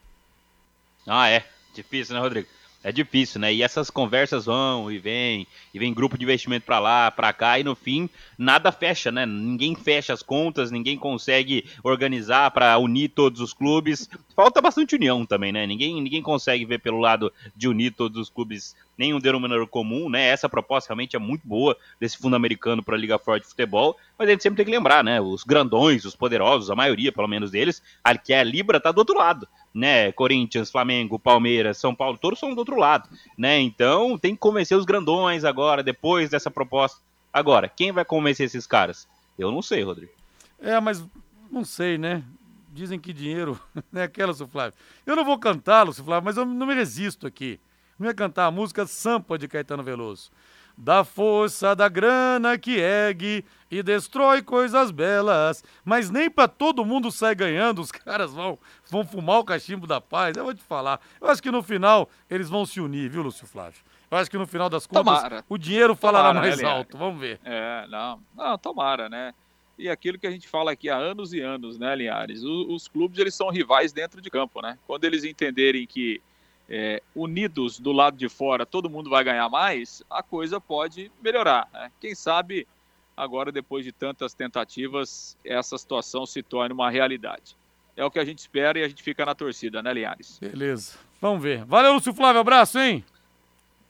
[1.07, 1.45] Ah, é.
[1.75, 2.47] Difícil, né, Rodrigo?
[2.83, 3.51] É difícil, né?
[3.51, 7.59] E essas conversas vão e vêm, e vem grupo de investimento para lá, para cá,
[7.59, 8.07] e no fim
[8.37, 9.25] nada fecha, né?
[9.25, 14.07] Ninguém fecha as contas, ninguém consegue organizar para unir todos os clubes.
[14.35, 15.65] Falta bastante união também, né?
[15.65, 20.27] Ninguém, ninguém consegue ver pelo lado de unir todos os clubes nenhum denominador comum, né?
[20.27, 23.97] Essa proposta realmente é muito boa desse fundo americano para a Liga Forte de Futebol,
[24.17, 25.19] mas a gente sempre tem que lembrar, né?
[25.21, 27.81] Os grandões, os poderosos, a maioria, pelo menos deles,
[28.23, 30.09] que é a Libra, tá do outro lado né?
[30.13, 33.59] Corinthians, Flamengo, Palmeiras, São Paulo, todos são do outro lado, né?
[33.59, 37.01] Então tem que convencer os grandões agora, depois dessa proposta.
[37.33, 39.05] Agora, quem vai convencer esses caras?
[39.37, 40.13] Eu não sei, Rodrigo.
[40.61, 41.05] É, mas
[41.51, 42.23] não sei, né?
[42.71, 43.59] Dizem que dinheiro
[43.93, 44.73] é aquela, Flávio.
[45.05, 47.59] Eu não vou cantar, Lúcio Flávio, mas eu não me resisto aqui.
[47.97, 50.31] Não ia cantar a música Sampa de Caetano Veloso
[50.77, 55.63] da força da grana que ergue e destrói coisas belas.
[55.83, 60.01] Mas nem para todo mundo sai ganhando, os caras vão, vão fumar o cachimbo da
[60.01, 60.35] paz.
[60.35, 60.99] Eu vou te falar.
[61.19, 63.81] Eu acho que no final eles vão se unir, viu, Lúcio Flávio?
[64.09, 65.45] Eu acho que no final das contas tomara.
[65.49, 66.97] o dinheiro falará tomara, mais né, alto.
[66.97, 67.39] Vamos ver.
[67.43, 69.33] É, não, não, tomara, né?
[69.77, 72.43] E aquilo que a gente fala aqui há anos e anos, né, Linhares?
[72.43, 74.77] Os, os clubes eles são rivais dentro de campo, né?
[74.87, 76.21] Quando eles entenderem que
[76.69, 81.67] é, unidos do lado de fora, todo mundo vai ganhar mais, a coisa pode melhorar.
[81.73, 81.91] Né?
[81.99, 82.67] Quem sabe
[83.15, 87.55] agora, depois de tantas tentativas, essa situação se torne uma realidade.
[87.95, 90.37] É o que a gente espera e a gente fica na torcida, né, Linhares?
[90.39, 90.97] Beleza.
[91.21, 91.63] Vamos ver.
[91.63, 92.41] Valeu, Lúcio Flávio.
[92.41, 93.05] Abraço, hein?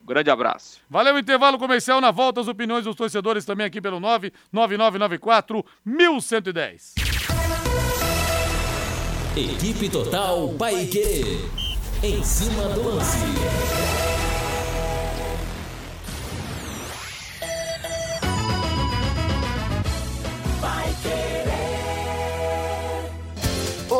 [0.03, 0.79] Um grande abraço.
[0.87, 1.99] Valeu, intervalo comercial.
[1.99, 6.93] Na volta, as opiniões dos torcedores também aqui pelo 99994 1110.
[9.35, 11.64] Equipe Total Paique.
[12.05, 14.04] Em cima do lance.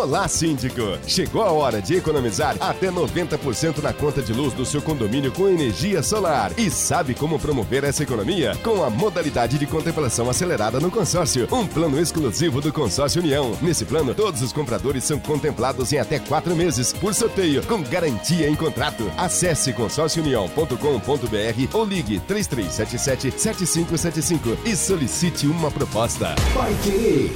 [0.06, 1.00] Olá, síndico!
[1.08, 5.48] Chegou a hora de economizar até 90% na conta de luz do seu condomínio com
[5.48, 6.52] energia solar.
[6.60, 8.56] E sabe como promover essa economia?
[8.64, 13.58] Com a modalidade de contemplação acelerada no consórcio, um plano exclusivo do Consórcio União.
[13.64, 18.48] Nesse plano, todos os compradores são contemplados em até quatro meses, por sorteio, com garantia
[18.48, 19.12] em contrato.
[19.18, 26.36] Acesse consórciounião.com.br ou ligue 3377-7575 e solicite uma proposta.
[26.54, 27.36] Vai querer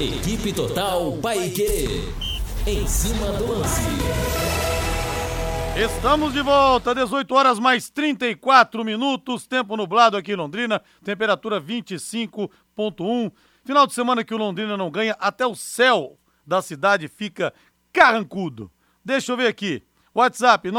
[0.00, 2.02] Equipe Total Vai querer.
[2.66, 3.80] Em cima do lance.
[5.76, 13.32] Estamos de volta, 18 horas mais 34 minutos, tempo nublado aqui em Londrina, temperatura 25.1.
[13.64, 17.54] Final de semana que o Londrina não ganha, até o céu da cidade fica
[17.92, 18.70] carrancudo.
[19.04, 19.82] Deixa eu ver aqui.
[20.14, 20.70] WhatsApp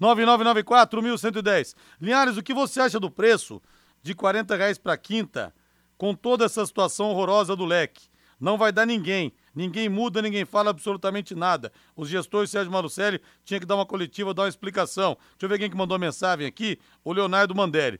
[0.00, 1.74] 99994-1110.
[2.00, 3.60] Linhares, o que você acha do preço
[4.02, 5.52] de 40 reais para quinta,
[5.98, 8.08] com toda essa situação horrorosa do leque?
[8.38, 9.32] Não vai dar ninguém.
[9.54, 11.72] Ninguém muda, ninguém fala absolutamente nada.
[11.96, 15.16] Os gestores Sérgio Marucelli tinha que dar uma coletiva, dar uma explicação.
[15.30, 16.78] Deixa eu ver quem que mandou mensagem aqui.
[17.02, 17.98] O Leonardo Mandelli.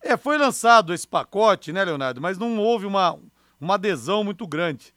[0.00, 2.20] É, foi lançado esse pacote, né, Leonardo?
[2.20, 3.18] Mas não houve uma,
[3.60, 4.94] uma adesão muito grande.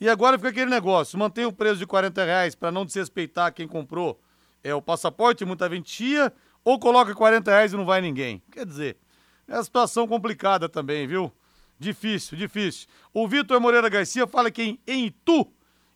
[0.00, 3.68] E agora fica aquele negócio: mantém o preço de 40 reais para não desrespeitar quem
[3.68, 4.18] comprou
[4.62, 6.32] é o passaporte, muita gente chia,
[6.64, 8.42] ou coloca 40 reais e não vai ninguém.
[8.50, 8.96] Quer dizer,
[9.48, 11.32] É situação complicada também, viu?
[11.78, 12.88] Difícil, difícil.
[13.12, 15.48] O Vitor Moreira Garcia fala que em, em Itu,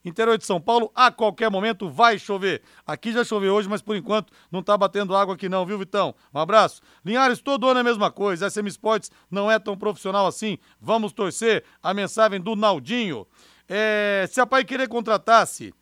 [0.05, 2.63] interior de São Paulo, a qualquer momento vai chover.
[2.85, 6.15] Aqui já choveu hoje, mas por enquanto não tá batendo água aqui não, viu, Vitão?
[6.35, 6.83] Um abraço.
[7.05, 8.51] Linhares, todo ano é a mesma coisa.
[8.51, 10.59] SM Sports não é tão profissional assim.
[10.81, 11.65] Vamos torcer.
[11.81, 13.25] A mensagem do Naldinho.
[13.69, 15.73] É, se a Pai querer contratasse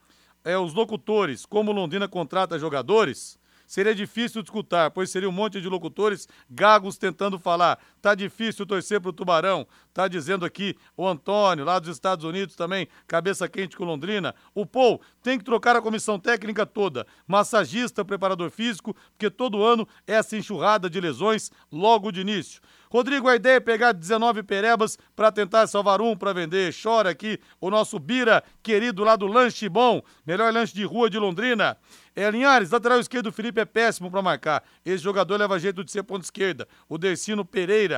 [0.44, 5.60] é, os locutores, como Londrina contrata jogadores, seria difícil de escutar, pois seria um monte
[5.60, 7.78] de locutores gagos tentando falar.
[8.04, 9.66] Tá difícil torcer pro Tubarão.
[9.94, 14.34] Tá dizendo aqui o Antônio, lá dos Estados Unidos também, cabeça quente com Londrina.
[14.54, 19.88] O Paul tem que trocar a comissão técnica toda, massagista, preparador físico, porque todo ano
[20.06, 22.60] é essa enxurrada de lesões logo de início.
[22.90, 26.74] Rodrigo, a ideia é pegar 19 perebas para tentar salvar um para vender.
[26.80, 31.18] Chora aqui o nosso Bira, querido lá do Lanche Bom, melhor lanche de rua de
[31.18, 31.76] Londrina.
[32.16, 34.62] É, Linhares, lateral esquerdo, Felipe é péssimo para marcar.
[34.84, 36.68] Esse jogador leva jeito de ser ponta esquerda.
[36.88, 37.93] O Dercino Pereira.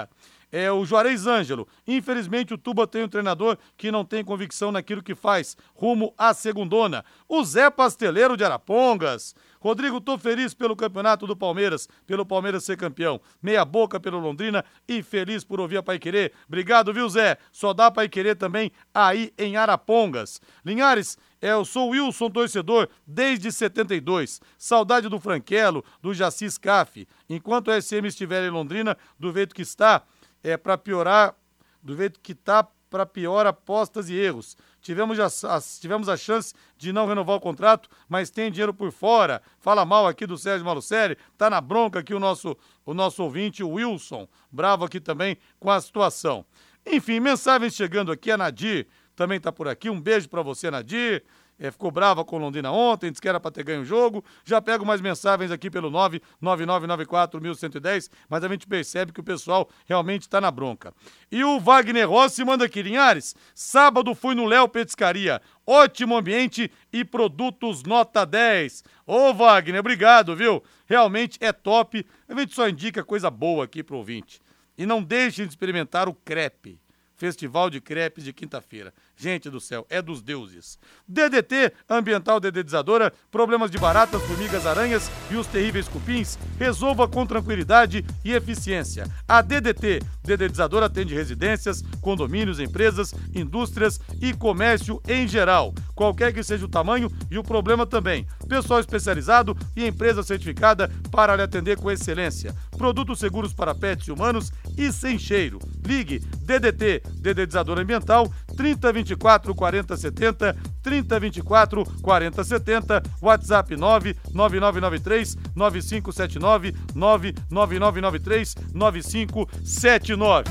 [0.51, 1.67] É o Juarez Ângelo.
[1.87, 6.33] Infelizmente, o Tuba tem um treinador que não tem convicção naquilo que faz, rumo à
[6.33, 7.05] segundona.
[7.29, 9.35] O Zé Pasteleiro de Arapongas.
[9.59, 13.21] Rodrigo, tô feliz pelo campeonato do Palmeiras, pelo Palmeiras ser campeão.
[13.43, 16.33] Meia boca pelo Londrina e feliz por ouvir a Pai Querer.
[16.47, 17.37] Obrigado, viu, Zé?
[17.51, 20.41] Só dá Pai Querer também aí em Arapongas.
[20.65, 24.41] Linhares, eu sou Wilson torcedor desde 72.
[24.57, 27.07] Saudade do Franquelo, do Jaci Scaff.
[27.29, 30.03] Enquanto o SM estiver em Londrina, do jeito que está,
[30.43, 31.35] é para piorar,
[31.83, 34.57] do jeito que está, para pior apostas e erros.
[34.81, 38.93] Tivemos a, a, tivemos a chance de não renovar o contrato, mas tem dinheiro por
[38.93, 39.43] fora.
[39.59, 43.63] Fala mal aqui do Sérgio Malucelli, tá na bronca aqui o nosso, o nosso ouvinte,
[43.63, 46.45] o Wilson, bravo aqui também com a situação.
[46.87, 49.91] Enfim, mensagens chegando aqui, a Nadir também tá por aqui.
[49.91, 51.25] Um beijo para você, Nadir
[51.59, 54.23] é, ficou brava com Londrina ontem, disse que era para ter ganho o jogo.
[54.45, 60.21] Já pego mais mensagens aqui pelo 99994-1110, mas a gente percebe que o pessoal realmente
[60.23, 60.93] está na bronca.
[61.33, 67.03] E o Wagner Rossi manda aqui, Linhares, sábado fui no Léo Petiscaria, ótimo ambiente e
[67.05, 68.85] produtos nota 10.
[69.07, 70.63] Ô Wagner, obrigado, viu?
[70.87, 72.05] Realmente é top.
[72.29, 74.43] A gente só indica coisa boa aqui pro ouvinte.
[74.77, 76.79] E não deixem de experimentar o crepe.
[77.17, 78.93] Festival de Crepes de quinta-feira.
[79.19, 80.79] Gente do céu, é dos deuses.
[81.09, 88.05] DDT, ambiental dedetizadora, problemas de baratas, formigas, aranhas e os terríveis cupins, resolva com tranquilidade
[88.23, 89.07] e eficiência.
[89.27, 95.73] A DDT, dedetizadora atende residências, condomínios, empresas, indústrias e comércio em geral.
[95.95, 98.27] Qualquer que seja o tamanho e o problema também.
[98.47, 102.55] Pessoal especializado e empresa certificada para lhe atender com excelência.
[102.77, 105.59] Produtos seguros para pets e humanos e sem cheiro.
[105.87, 120.51] Ligue DDT, dedetizador ambiental, 3024 4070, 3024 4070, WhatsApp 99993 9579, 99993 9579.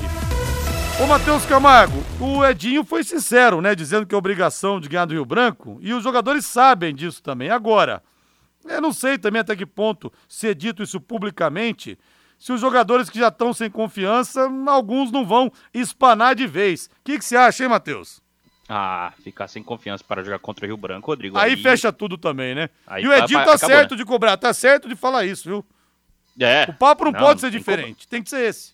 [1.03, 3.75] Ô Matheus Camargo, o Edinho foi sincero, né?
[3.75, 7.49] Dizendo que é obrigação de ganhar do Rio Branco, e os jogadores sabem disso também.
[7.49, 8.01] Agora,
[8.63, 11.97] eu não sei também até que ponto ser dito isso publicamente
[12.37, 16.85] se os jogadores que já estão sem confiança, alguns não vão espanar de vez.
[16.85, 18.21] O que, que você acha, hein, Matheus?
[18.67, 21.37] Ah, ficar sem confiança para jogar contra o Rio Branco, Rodrigo.
[21.37, 21.57] Aí, aí...
[21.57, 22.69] fecha tudo também, né?
[22.87, 23.97] Aí e o Edinho tá acabou, certo né?
[23.97, 25.65] de cobrar, tá certo de falar isso, viu?
[26.39, 26.65] É.
[26.67, 28.73] O papo não, não pode ser tem diferente, que tem que ser esse.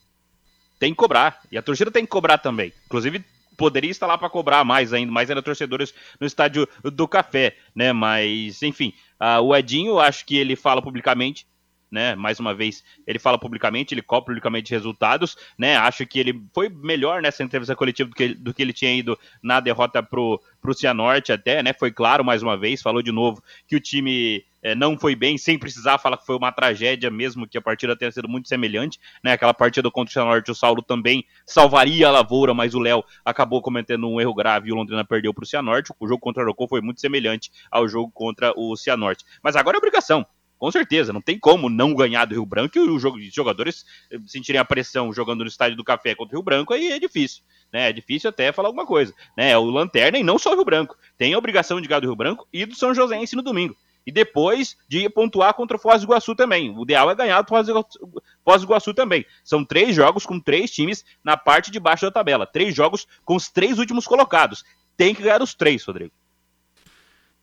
[0.80, 1.42] Tem que cobrar.
[1.52, 2.74] E a torcida tem que cobrar também.
[2.86, 3.24] Inclusive,
[3.58, 7.94] poderia estar lá para cobrar mais ainda, mais ainda torcedores no estádio do Café, né?
[7.94, 11.46] Mas, enfim, uh, o Edinho, acho que ele fala publicamente
[11.92, 12.16] né?
[12.16, 15.76] Mais uma vez, ele fala publicamente, ele cobra publicamente resultados, né?
[15.76, 19.20] Acho que ele foi melhor nessa entrevista coletiva do que, do que ele tinha ido
[19.44, 21.74] na derrota pro, pro Cianorte até, né?
[21.74, 25.38] Foi claro mais uma vez, falou de novo que o time é, não foi bem,
[25.38, 29.00] sem precisar falar que foi uma tragédia, mesmo que a partida tenha sido muito semelhante,
[29.24, 29.34] né?
[29.34, 33.62] Aquela partida contra o Cianorte, o Saulo também salvaria a lavoura, mas o Léo acabou
[33.62, 35.92] cometendo um erro grave e o Londrina perdeu para o Cianorte.
[36.00, 39.26] O jogo contra o Arocô foi muito semelhante ao jogo contra o Cianorte.
[39.44, 40.26] Mas agora é obrigação
[40.62, 43.02] com certeza, não tem como não ganhar do Rio Branco e os
[43.34, 46.92] jogadores eh, sentirem a pressão jogando no estádio do Café contra o Rio Branco, aí
[46.92, 47.42] é difícil,
[47.74, 47.90] né?
[47.90, 49.50] É difícil até falar alguma coisa, né?
[49.50, 50.96] É o Lanterna e não só o Rio Branco.
[51.18, 53.76] Tem a obrigação de ganhar do Rio Branco e do São Joséense no domingo.
[54.06, 56.70] E depois de pontuar contra o Foz do Iguaçu também.
[56.78, 59.26] O ideal é ganhar do Foz do Iguaçu, também.
[59.44, 62.46] São três jogos com três times na parte de baixo da tabela.
[62.46, 64.64] Três jogos com os três últimos colocados.
[64.96, 66.14] Tem que ganhar os três, Rodrigo.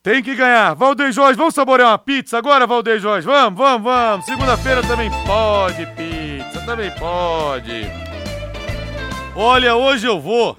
[0.02, 0.74] Tem que ganhar.
[0.74, 3.26] Valdeir Jorge, vamos saborear uma pizza agora, Valdeir Jorge?
[3.26, 4.26] Vamos, vamos, vamos.
[4.26, 7.86] Segunda-feira também pode pizza, também pode.
[9.34, 10.56] Olha, hoje eu vou.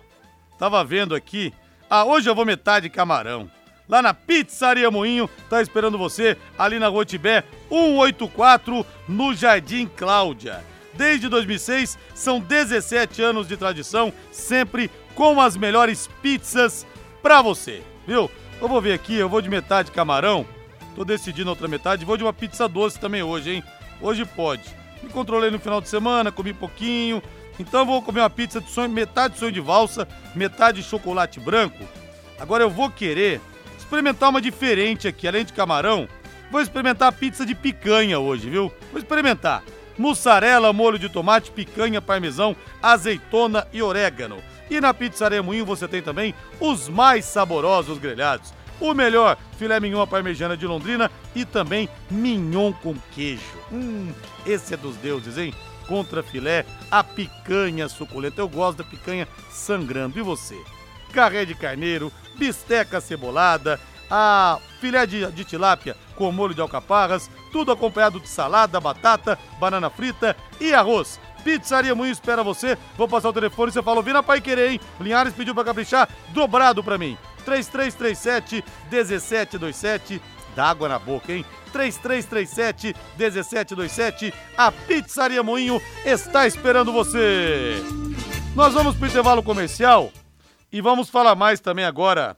[0.58, 1.54] Tava vendo aqui.
[1.90, 3.50] Ah, hoje eu vou metade camarão.
[3.88, 10.64] Lá na Pizzaria Moinho, tá esperando você ali na Rua Tibé 184, no Jardim Cláudia.
[10.94, 11.98] desde 2006.
[12.14, 16.86] São 17 anos de tradição, sempre com as melhores pizzas
[17.22, 18.30] pra você, viu?
[18.62, 20.46] Eu vou ver aqui, eu vou de metade camarão.
[20.94, 22.04] Tô decidindo outra metade.
[22.04, 23.64] Vou de uma pizza doce também hoje, hein?
[24.02, 24.64] Hoje pode.
[25.02, 27.24] Me controlei no final de semana, comi pouquinho.
[27.58, 31.86] Então vou comer uma pizza de sonho, metade sonho de valsa, metade chocolate branco.
[32.38, 33.40] Agora eu vou querer
[33.78, 36.08] experimentar uma diferente aqui, além de camarão.
[36.52, 38.74] Vou experimentar a pizza de picanha hoje, viu?
[38.92, 39.64] Vou experimentar.
[39.98, 44.38] Mussarela, molho de tomate, picanha, parmesão, azeitona e orégano.
[44.70, 48.54] E na Pizzaria Moinho você tem também os mais saborosos grelhados.
[48.80, 53.44] O melhor filé mignon parmegiana de Londrina e também mignon com queijo.
[53.72, 54.14] Hum,
[54.46, 55.54] esse é dos deuses, hein?
[55.88, 58.42] Contra filé, a picanha suculenta.
[58.42, 60.18] Eu gosto da picanha sangrando.
[60.18, 60.56] E você?
[61.12, 67.72] Carré de carneiro, bisteca cebolada, a filé de, de tilápia com molho de alcaparras, tudo
[67.72, 71.20] acompanhado de salada, batata, banana frita e arroz.
[71.44, 72.78] Pizzaria Moinho espera você.
[72.96, 74.82] Vou passar o telefone e você fala, na Pai Querer, hein?
[75.00, 77.18] Linhares pediu pra caprichar, dobrado pra mim.
[77.46, 80.22] 3337 1727.
[80.56, 81.46] Dá água na boca, hein?
[81.72, 84.34] 3337 1727.
[84.58, 87.84] A Pizzaria Moinho está esperando você.
[88.56, 90.12] Nós vamos pro intervalo comercial
[90.72, 92.36] e vamos falar mais também agora.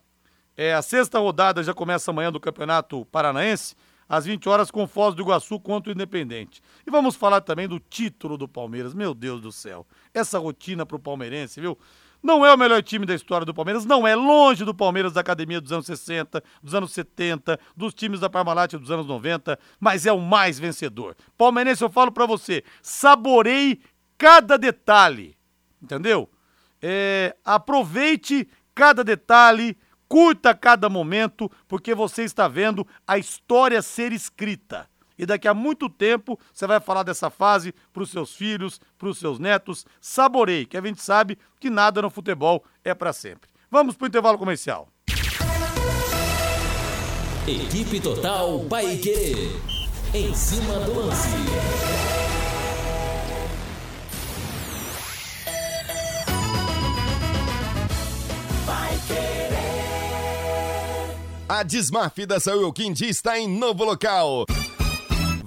[0.56, 3.76] É, a sexta rodada já começa amanhã do Campeonato Paranaense
[4.12, 6.62] às 20 horas com Foz do Iguaçu contra o Independente.
[6.86, 8.94] E vamos falar também do título do Palmeiras.
[8.94, 9.88] Meu Deus do céu.
[10.14, 11.78] Essa rotina pro palmeirense, viu?
[12.22, 15.22] Não é o melhor time da história do Palmeiras, não é longe do Palmeiras da
[15.22, 20.06] academia dos anos 60, dos anos 70, dos times da Parmalat dos anos 90, mas
[20.06, 21.16] é o mais vencedor.
[21.38, 23.82] Palmeirense, eu falo para você, saborei
[24.18, 25.36] cada detalhe,
[25.82, 26.30] entendeu?
[26.82, 29.76] É, aproveite cada detalhe,
[30.12, 34.86] Curta cada momento, porque você está vendo a história ser escrita.
[35.18, 39.08] E daqui a muito tempo você vai falar dessa fase para os seus filhos, para
[39.08, 39.86] os seus netos.
[40.02, 43.50] Saboreie, que a gente sabe que nada no futebol é para sempre.
[43.70, 44.90] Vamos para o intervalo comercial.
[47.48, 49.62] Equipe Total Paique.
[50.14, 52.01] Em cima do lance.
[61.62, 64.48] A Desmaf da Saúl Quindi está em novo local.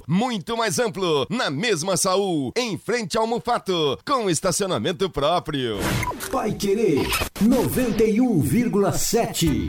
[0.07, 5.79] Muito mais amplo, na mesma Saúl, em frente ao Mufato, com estacionamento próprio.
[6.31, 7.05] Pai Querer
[7.43, 9.69] 91,7.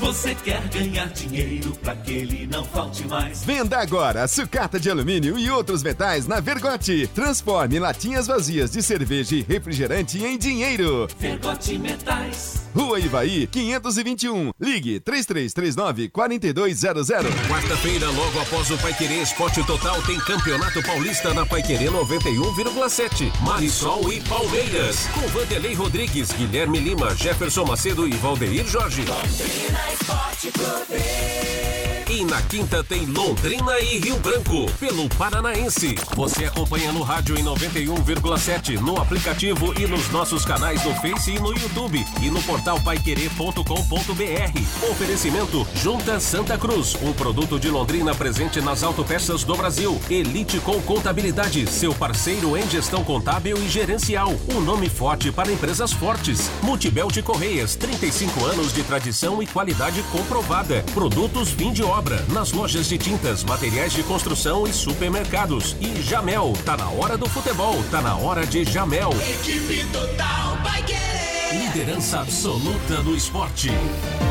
[0.00, 3.44] Você quer ganhar dinheiro para que ele não falte mais?
[3.44, 7.06] Venda agora sucata de alumínio e outros metais na Vergote.
[7.08, 11.06] Transforme latinhas vazias de cerveja e refrigerante em dinheiro.
[11.18, 12.65] Vergote Metais.
[12.76, 14.52] Rua Ivaí, 521.
[14.60, 17.08] Ligue 3339 4200.
[17.48, 23.32] Quarta-feira, logo após o Paiquerê Esporte Total, tem Campeonato Paulista na Paiquerê 91,7.
[23.40, 25.06] Marisol e Palmeiras.
[25.14, 29.02] Com Vanderlei Rodrigues, Guilherme Lima, Jefferson Macedo e Valdeir Jorge.
[29.02, 31.85] Esporte Clube.
[32.08, 35.96] E na quinta tem Londrina e Rio Branco, pelo Paranaense.
[36.14, 41.40] Você acompanha no rádio em 91,7, no aplicativo e nos nossos canais no Face e
[41.40, 42.06] no YouTube.
[42.22, 44.88] E no portal paiquerê.com.br.
[44.88, 50.00] Oferecimento Junta Santa Cruz, um produto de Londrina presente nas autopeças do Brasil.
[50.08, 54.32] Elite com Contabilidade, seu parceiro em gestão contábil e gerencial.
[54.48, 56.48] Um nome forte para empresas fortes.
[56.62, 60.84] Multibelt Correias, 35 anos de tradição e qualidade comprovada.
[60.94, 65.74] Produtos fim de obra nas lojas de tintas, materiais de construção e supermercados.
[65.80, 69.10] E Jamel, tá na hora do futebol, tá na hora de Jamel.
[69.12, 71.58] Equipe total vai querer.
[71.58, 73.70] Liderança absoluta no esporte.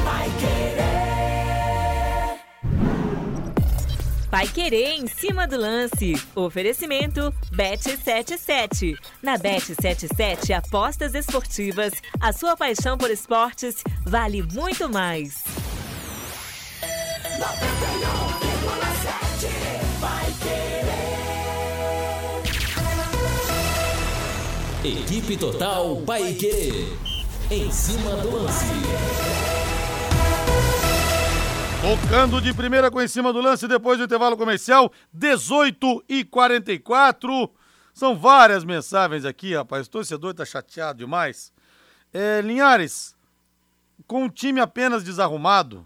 [0.04, 1.06] Vai querer.
[4.30, 6.22] Vai querer em cima do lance.
[6.36, 8.96] Oferecimento Bet77.
[9.24, 15.44] Na Bet77, apostas esportivas, a sua paixão por esportes vale muito mais.
[17.38, 19.50] 91,7
[20.00, 20.96] vai querer.
[24.84, 26.98] Equipe Total Paique.
[27.52, 28.66] Em cima do lance.
[31.82, 37.52] Tocando de primeira com em cima do lance depois do intervalo comercial, 18 e 44.
[37.94, 39.88] São várias mensagens aqui, rapaz.
[39.88, 41.52] O torcedor tá chateado demais.
[42.14, 43.14] É, Linhares,
[44.08, 45.86] com um time apenas desarrumado,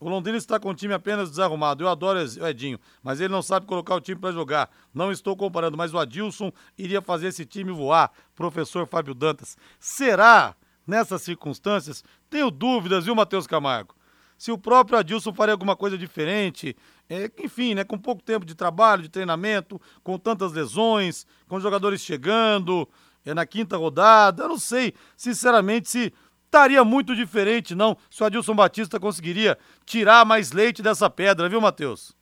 [0.00, 1.84] o Londrina está com o time apenas desarrumado.
[1.84, 4.70] Eu adoro o Edinho, mas ele não sabe colocar o time para jogar.
[4.92, 8.10] Não estou comparando, mas o Adilson iria fazer esse time voar.
[8.34, 9.56] Professor Fábio Dantas.
[9.78, 10.54] Será,
[10.86, 12.04] nessas circunstâncias?
[12.28, 13.94] Tenho dúvidas, viu, Matheus Camargo?
[14.36, 16.76] Se o próprio Adilson faria alguma coisa diferente,
[17.08, 22.00] é, enfim, né, com pouco tempo de trabalho, de treinamento, com tantas lesões, com jogadores
[22.00, 22.88] chegando
[23.24, 24.44] é, na quinta rodada.
[24.44, 26.12] Eu não sei, sinceramente, se
[26.54, 31.60] estaria muito diferente, não, se o Adilson Batista conseguiria tirar mais leite dessa pedra, viu,
[31.60, 32.14] Matheus?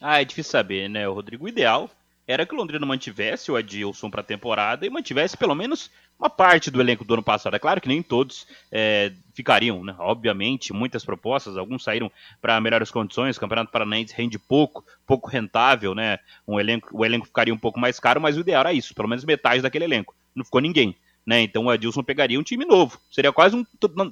[0.00, 1.44] Ah, é difícil saber, né, Rodrigo?
[1.44, 1.90] O ideal
[2.28, 6.30] era que o Londrina mantivesse o Adilson para a temporada e mantivesse pelo menos uma
[6.30, 7.56] parte do elenco do ano passado.
[7.56, 9.96] É claro que nem todos é, ficariam, né?
[9.98, 13.36] Obviamente, muitas propostas, alguns saíram para melhores condições.
[13.36, 16.20] O Campeonato Paranaense rende pouco, pouco rentável, né?
[16.46, 19.08] Um elenco, o elenco ficaria um pouco mais caro, mas o ideal era isso, pelo
[19.08, 20.14] menos metade daquele elenco.
[20.34, 20.96] Não ficou ninguém.
[21.26, 21.42] Né?
[21.42, 22.98] Então o Adilson pegaria um time novo.
[23.10, 23.64] Seria quase um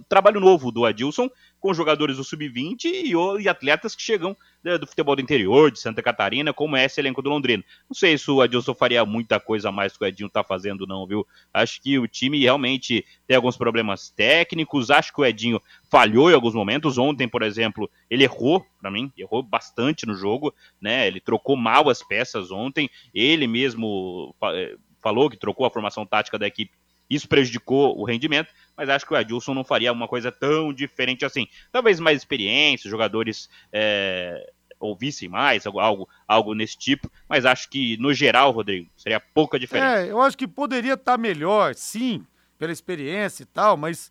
[0.08, 1.28] trabalho novo do Adilson,
[1.60, 5.80] com jogadores do Sub-20 e, e, atletas que chegam né, do futebol do interior, de
[5.80, 7.64] Santa Catarina, como é esse elenco do Londrina.
[7.88, 10.86] Não sei se o Adilson faria muita coisa a mais que o Edinho tá fazendo,
[10.86, 11.26] não, viu?
[11.52, 14.90] Acho que o time realmente tem alguns problemas técnicos.
[14.90, 16.98] Acho que o Edinho falhou em alguns momentos.
[16.98, 21.06] Ontem, por exemplo, ele errou, para mim, errou bastante no jogo, né?
[21.06, 22.88] Ele trocou mal as peças ontem.
[23.12, 26.72] Ele mesmo eh, falou que trocou a formação tática da equipe
[27.08, 31.24] isso prejudicou o rendimento, mas acho que o Adilson não faria uma coisa tão diferente
[31.24, 31.46] assim.
[31.72, 38.12] Talvez mais experiência, jogadores é, ouvissem mais, algo, algo nesse tipo, mas acho que, no
[38.12, 40.02] geral, Rodrigo, seria pouca diferença.
[40.02, 42.24] É, eu acho que poderia estar tá melhor, sim,
[42.58, 44.10] pela experiência e tal, mas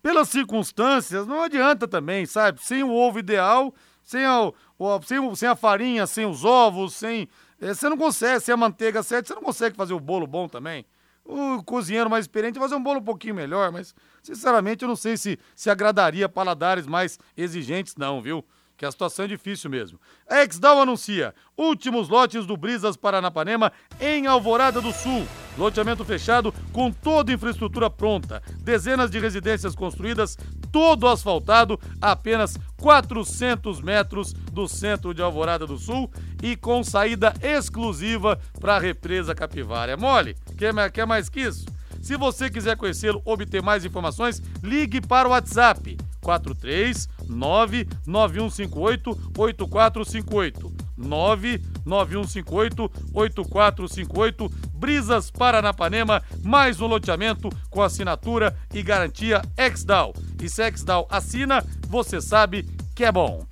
[0.00, 2.62] pelas circunstâncias, não adianta também, sabe?
[2.62, 7.28] Sem o ovo ideal, sem a, o, sem, sem a farinha, sem os ovos, sem.
[7.60, 10.48] É, você não consegue, sem a manteiga certa, você não consegue fazer o bolo bom
[10.48, 10.86] também
[11.28, 15.16] o cozinheiro mais experiente fazer um bolo um pouquinho melhor, mas sinceramente eu não sei
[15.16, 18.42] se se agradaria paladares mais exigentes não, viu?
[18.78, 20.00] Que a situação é difícil mesmo.
[20.28, 25.26] A Exdal anuncia últimos lotes do Brisas Paranapanema em Alvorada do Sul.
[25.58, 28.40] Loteamento fechado com toda infraestrutura pronta.
[28.60, 30.38] Dezenas de residências construídas,
[30.70, 36.08] todo asfaltado, apenas 400 metros do centro de Alvorada do Sul
[36.40, 39.90] e com saída exclusiva para a represa Capivara.
[39.90, 40.36] É mole?
[40.58, 41.64] Quer, quer mais que isso?
[42.02, 50.72] Se você quiser conhecê-lo, obter mais informações, ligue para o WhatsApp 43 99158 8458.
[50.96, 54.50] 99158 8458.
[54.74, 60.12] Brisas Paranapanema, mais um loteamento com assinatura e garantia Exdal.
[60.42, 63.46] E se Exdal assina, você sabe que é bom.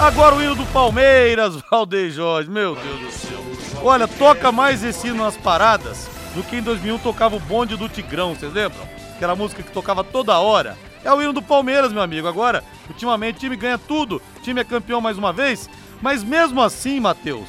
[0.00, 3.82] Agora o hino do Palmeiras, Valdeir Jorge, meu Deus do céu.
[3.82, 7.88] Olha, toca mais esse hino nas paradas do que em 2001 tocava o bonde do
[7.88, 8.82] Tigrão, vocês lembram?
[9.14, 10.76] Aquela música que tocava toda hora.
[11.04, 12.26] É o hino do Palmeiras, meu amigo.
[12.28, 15.68] Agora, ultimamente, o time ganha tudo, o time é campeão mais uma vez.
[16.00, 17.48] Mas mesmo assim, Matheus,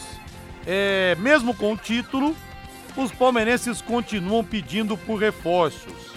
[0.65, 2.35] é, mesmo com o título,
[2.95, 6.13] os palmeirenses continuam pedindo por reforços.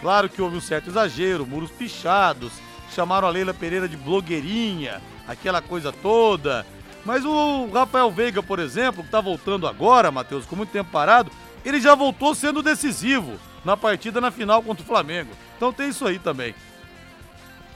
[0.00, 2.52] Claro que houve um certo exagero, muros pichados,
[2.94, 6.66] chamaram a Leila Pereira de blogueirinha, aquela coisa toda.
[7.04, 11.30] Mas o Rafael Veiga, por exemplo, que está voltando agora, Matheus, com muito tempo parado,
[11.64, 15.30] ele já voltou sendo decisivo na partida na final contra o Flamengo.
[15.56, 16.54] Então tem isso aí também.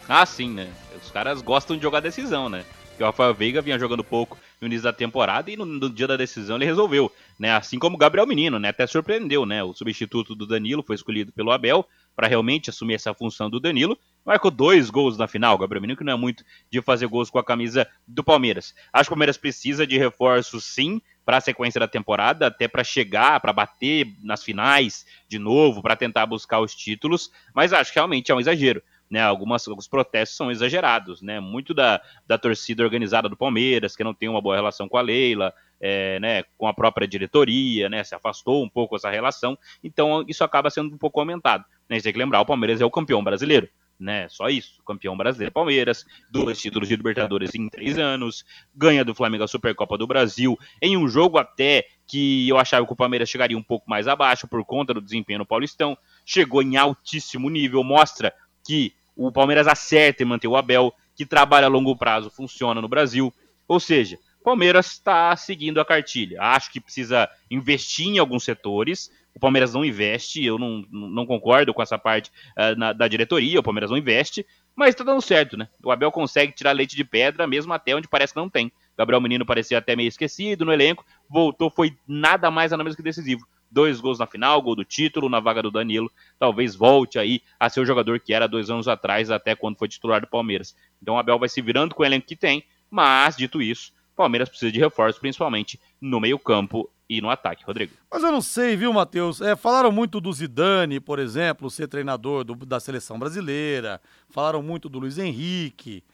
[0.08, 0.70] Ah, sim, né?
[1.02, 2.64] Os caras gostam de jogar decisão, né?
[2.98, 6.06] que o Rafael Veiga vinha jogando pouco no início da temporada e no, no, dia
[6.06, 7.52] da decisão ele resolveu, né?
[7.52, 8.68] Assim como o Gabriel Menino, né?
[8.70, 9.62] Até surpreendeu, né?
[9.62, 11.86] O substituto do Danilo foi escolhido pelo Abel
[12.16, 13.96] para realmente assumir essa função do Danilo.
[14.24, 17.38] Marcou dois gols na final, Gabriel Menino que não é muito de fazer gols com
[17.38, 18.74] a camisa do Palmeiras.
[18.92, 22.84] Acho que o Palmeiras precisa de reforços sim para a sequência da temporada, até para
[22.84, 27.98] chegar, para bater nas finais de novo, para tentar buscar os títulos, mas acho que
[27.98, 32.82] realmente é um exagero né, algumas, alguns protestos são exagerados, né, muito da, da torcida
[32.82, 36.66] organizada do Palmeiras, que não tem uma boa relação com a Leila, é, né, com
[36.66, 40.98] a própria diretoria, né, se afastou um pouco essa relação, então isso acaba sendo um
[40.98, 41.64] pouco aumentado.
[41.88, 43.68] Né, você tem que lembrar, o Palmeiras é o campeão brasileiro,
[43.98, 48.44] né, só isso, campeão brasileiro Palmeiras, dois títulos de Libertadores em três anos,
[48.74, 52.92] ganha do Flamengo a Supercopa do Brasil, em um jogo até que eu achava que
[52.92, 56.76] o Palmeiras chegaria um pouco mais abaixo por conta do desempenho no Paulistão, chegou em
[56.76, 58.32] altíssimo nível, mostra
[58.66, 62.88] que o Palmeiras acerta em manter o Abel, que trabalha a longo prazo, funciona no
[62.88, 63.34] Brasil.
[63.66, 64.18] Ou seja,
[64.48, 66.40] Palmeiras está seguindo a cartilha.
[66.40, 69.10] Acho que precisa investir em alguns setores.
[69.38, 73.60] O Palmeiras não investe, eu não, não concordo com essa parte uh, na, da diretoria.
[73.60, 75.68] O Palmeiras não investe, mas está dando certo, né?
[75.80, 78.72] O Abel consegue tirar leite de pedra, mesmo até onde parece que não tem.
[78.96, 83.02] Gabriel Menino parecia até meio esquecido no elenco, voltou, foi nada mais nada menos que
[83.02, 86.10] decisivo dois gols na final, gol do título na vaga do Danilo.
[86.36, 89.86] Talvez volte aí a ser o jogador que era dois anos atrás, até quando foi
[89.86, 90.74] titular do Palmeiras.
[91.00, 94.48] Então o Abel vai se virando com o elenco que tem, mas, dito isso, Palmeiras
[94.48, 97.92] precisa de reforço, principalmente no meio-campo e no ataque, Rodrigo.
[98.10, 99.40] Mas eu não sei, viu, Matheus?
[99.40, 104.00] É, falaram muito do Zidane, por exemplo, ser treinador do, da seleção brasileira.
[104.28, 106.04] Falaram muito do Luiz Henrique.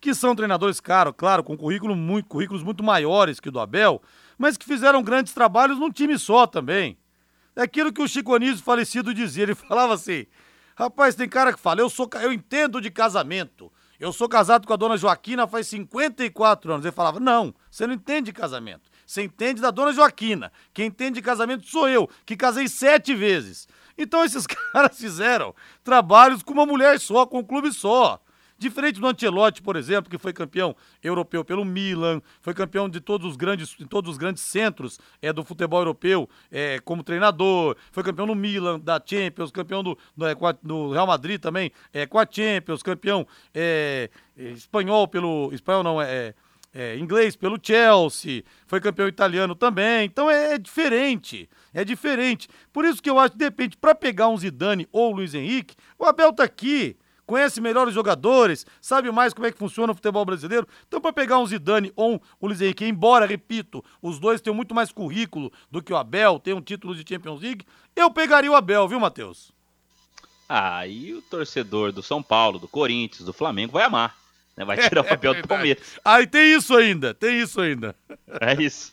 [0.00, 4.00] que são treinadores caros, claro, com currículo muito, currículos muito maiores que o do Abel,
[4.38, 6.96] mas que fizeram grandes trabalhos num time só também.
[7.56, 10.24] É aquilo que o Chico Anísio falecido dizia, ele falava assim:
[10.76, 13.70] "Rapaz, tem cara que fala, eu sou, eu entendo de casamento.
[13.98, 16.86] Eu sou casado com a dona Joaquina faz 54 anos".
[16.86, 18.87] Ele falava: "Não, você não entende de casamento.
[19.08, 20.52] Você entende da dona Joaquina.
[20.74, 23.66] Quem entende de casamento sou eu, que casei sete vezes.
[23.96, 28.20] Então esses caras fizeram trabalhos com uma mulher só, com um clube só.
[28.58, 33.30] Diferente do Ancelotti, por exemplo, que foi campeão europeu pelo Milan, foi campeão de todos
[33.30, 38.02] os grandes, de todos os grandes centros é, do futebol europeu é, como treinador, foi
[38.02, 42.18] campeão no Milan, da Champions, campeão do, do, é, do Real Madrid também, é, com
[42.18, 45.50] a Champions, campeão é, espanhol pelo.
[45.54, 46.34] Espanhol não, é,
[46.78, 52.48] é, inglês pelo Chelsea, foi campeão italiano também, então é, é, diferente, é diferente.
[52.72, 55.34] Por isso que eu acho que, de repente, para pegar um Zidane ou o Luiz
[55.34, 59.90] Henrique, o Abel tá aqui, conhece melhor os jogadores, sabe mais como é que funciona
[59.90, 60.68] o futebol brasileiro.
[60.86, 64.72] Então, para pegar um Zidane ou um Luiz Henrique, embora, repito, os dois tenham muito
[64.72, 67.66] mais currículo do que o Abel, tem um título de Champions League,
[67.96, 69.50] eu pegaria o Abel, viu, Matheus?
[70.48, 74.16] Ah, e o torcedor do São Paulo, do Corinthians, do Flamengo vai amar.
[74.58, 74.64] Né?
[74.64, 76.00] Vai tirar o papel é do Palmeiras.
[76.04, 77.94] Ah, tem isso ainda, tem isso ainda.
[78.40, 78.92] É isso.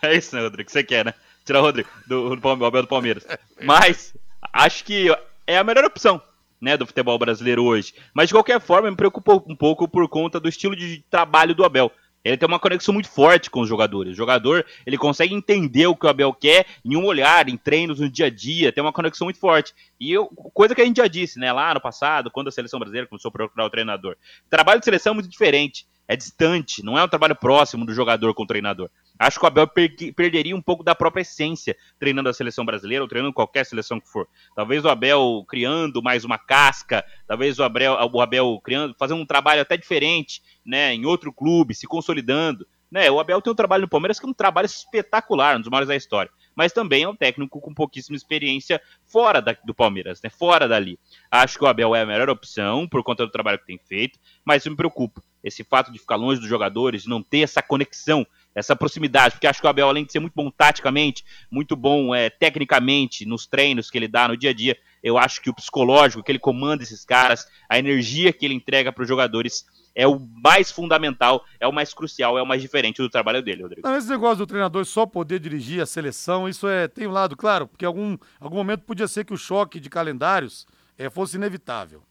[0.00, 0.66] É isso, né, Rodrigo?
[0.66, 1.12] Que você quer, né?
[1.44, 3.26] Tirar o Rodrigo do, do, do Abel do Palmeiras.
[3.62, 4.14] Mas
[4.52, 5.14] acho que
[5.46, 6.22] é a melhor opção
[6.60, 7.92] né, do futebol brasileiro hoje.
[8.14, 11.64] Mas de qualquer forma, me preocupa um pouco por conta do estilo de trabalho do
[11.64, 11.90] Abel.
[12.24, 14.12] Ele tem uma conexão muito forte com os jogadores.
[14.12, 17.98] O jogador, ele consegue entender o que o Abel quer em um olhar, em treinos,
[17.98, 19.74] no dia a dia, tem uma conexão muito forte.
[19.98, 22.78] E eu, coisa que a gente já disse, né, lá no passado, quando a seleção
[22.78, 24.16] brasileira começou a procurar o treinador.
[24.46, 27.94] O trabalho de seleção é muito diferente, é distante, não é um trabalho próximo do
[27.94, 28.90] jogador com o treinador.
[29.20, 33.04] Acho que o Abel per perderia um pouco da própria essência treinando a seleção brasileira
[33.04, 34.26] ou treinando qualquer seleção que for.
[34.56, 39.26] Talvez o Abel criando mais uma casca, talvez o Abel, o Abel criando, fazendo um
[39.26, 42.66] trabalho até diferente, né, em outro clube, se consolidando.
[42.90, 45.68] Né, o Abel tem um trabalho no Palmeiras que é um trabalho espetacular, um dos
[45.68, 46.30] maiores da história.
[46.56, 50.30] Mas também é um técnico com pouquíssima experiência fora da, do Palmeiras, né?
[50.30, 50.98] Fora dali.
[51.30, 54.18] Acho que o Abel é a melhor opção por conta do trabalho que tem feito,
[54.44, 55.22] mas me preocupa.
[55.42, 58.26] Esse fato de ficar longe dos jogadores, de não ter essa conexão
[58.60, 62.14] essa proximidade, porque acho que o Abel, além de ser muito bom taticamente, muito bom
[62.14, 65.54] é, tecnicamente nos treinos que ele dá no dia a dia, eu acho que o
[65.54, 70.06] psicológico, que ele comanda esses caras, a energia que ele entrega para os jogadores é
[70.06, 73.88] o mais fundamental, é o mais crucial, é o mais diferente do trabalho dele, Rodrigo.
[73.88, 77.36] Não, esse negócio do treinador só poder dirigir a seleção, isso é tem um lado,
[77.36, 82.02] claro, porque algum, algum momento podia ser que o choque de calendários é, fosse inevitável.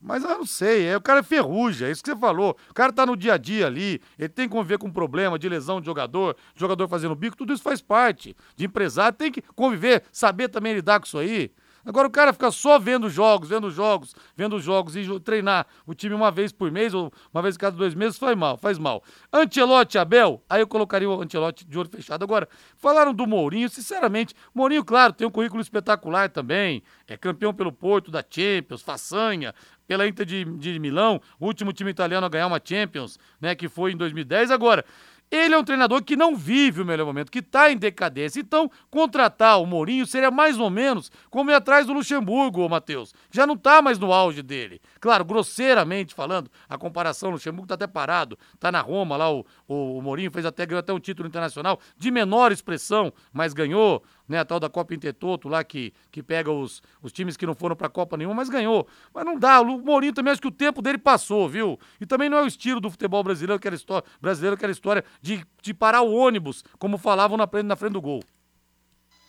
[0.00, 2.56] Mas eu não sei, é, o cara é ferruja, é isso que você falou.
[2.70, 5.46] O cara tá no dia a dia ali, ele tem que conviver com problema de
[5.46, 8.34] lesão de jogador, jogador fazendo bico, tudo isso faz parte.
[8.56, 11.52] De empresário, tem que conviver, saber também lidar com isso aí.
[11.90, 16.14] Agora o cara fica só vendo jogos, vendo jogos, vendo jogos e treinar o time
[16.14, 19.02] uma vez por mês ou uma vez cada dois meses faz mal, faz mal.
[19.32, 22.22] Antelote Abel, aí eu colocaria o Antelote de olho fechado.
[22.22, 27.72] Agora, falaram do Mourinho, sinceramente, Mourinho, claro, tem um currículo espetacular também, é campeão pelo
[27.72, 29.52] Porto da Champions, façanha,
[29.88, 33.90] pela Inter de, de Milão, último time italiano a ganhar uma Champions, né, que foi
[33.90, 34.52] em 2010.
[34.52, 34.84] Agora,
[35.30, 38.40] ele é um treinador que não vive o melhor momento, que está em decadência.
[38.40, 43.14] Então, contratar o Mourinho seria mais ou menos como ir atrás do Luxemburgo, Matheus.
[43.30, 44.80] Já não está mais no auge dele.
[44.98, 48.36] Claro, grosseiramente falando, a comparação, o Luxemburgo está até parado.
[48.54, 51.78] Está na Roma lá, o, o, o Mourinho fez até, ganhou até um título internacional
[51.96, 56.52] de menor expressão, mas ganhou né, a tal da Copa Intertoto lá que, que pega
[56.52, 58.86] os, os times que não foram para a Copa nenhuma, mas ganhou.
[59.12, 61.78] Mas não dá, o Mourinho também acho que o tempo dele passou, viu?
[62.00, 65.44] E também não é o estilo do futebol brasileiro, aquela história, brasileiro, aquela história de,
[65.60, 68.22] de parar o ônibus, como falavam na, na frente do gol.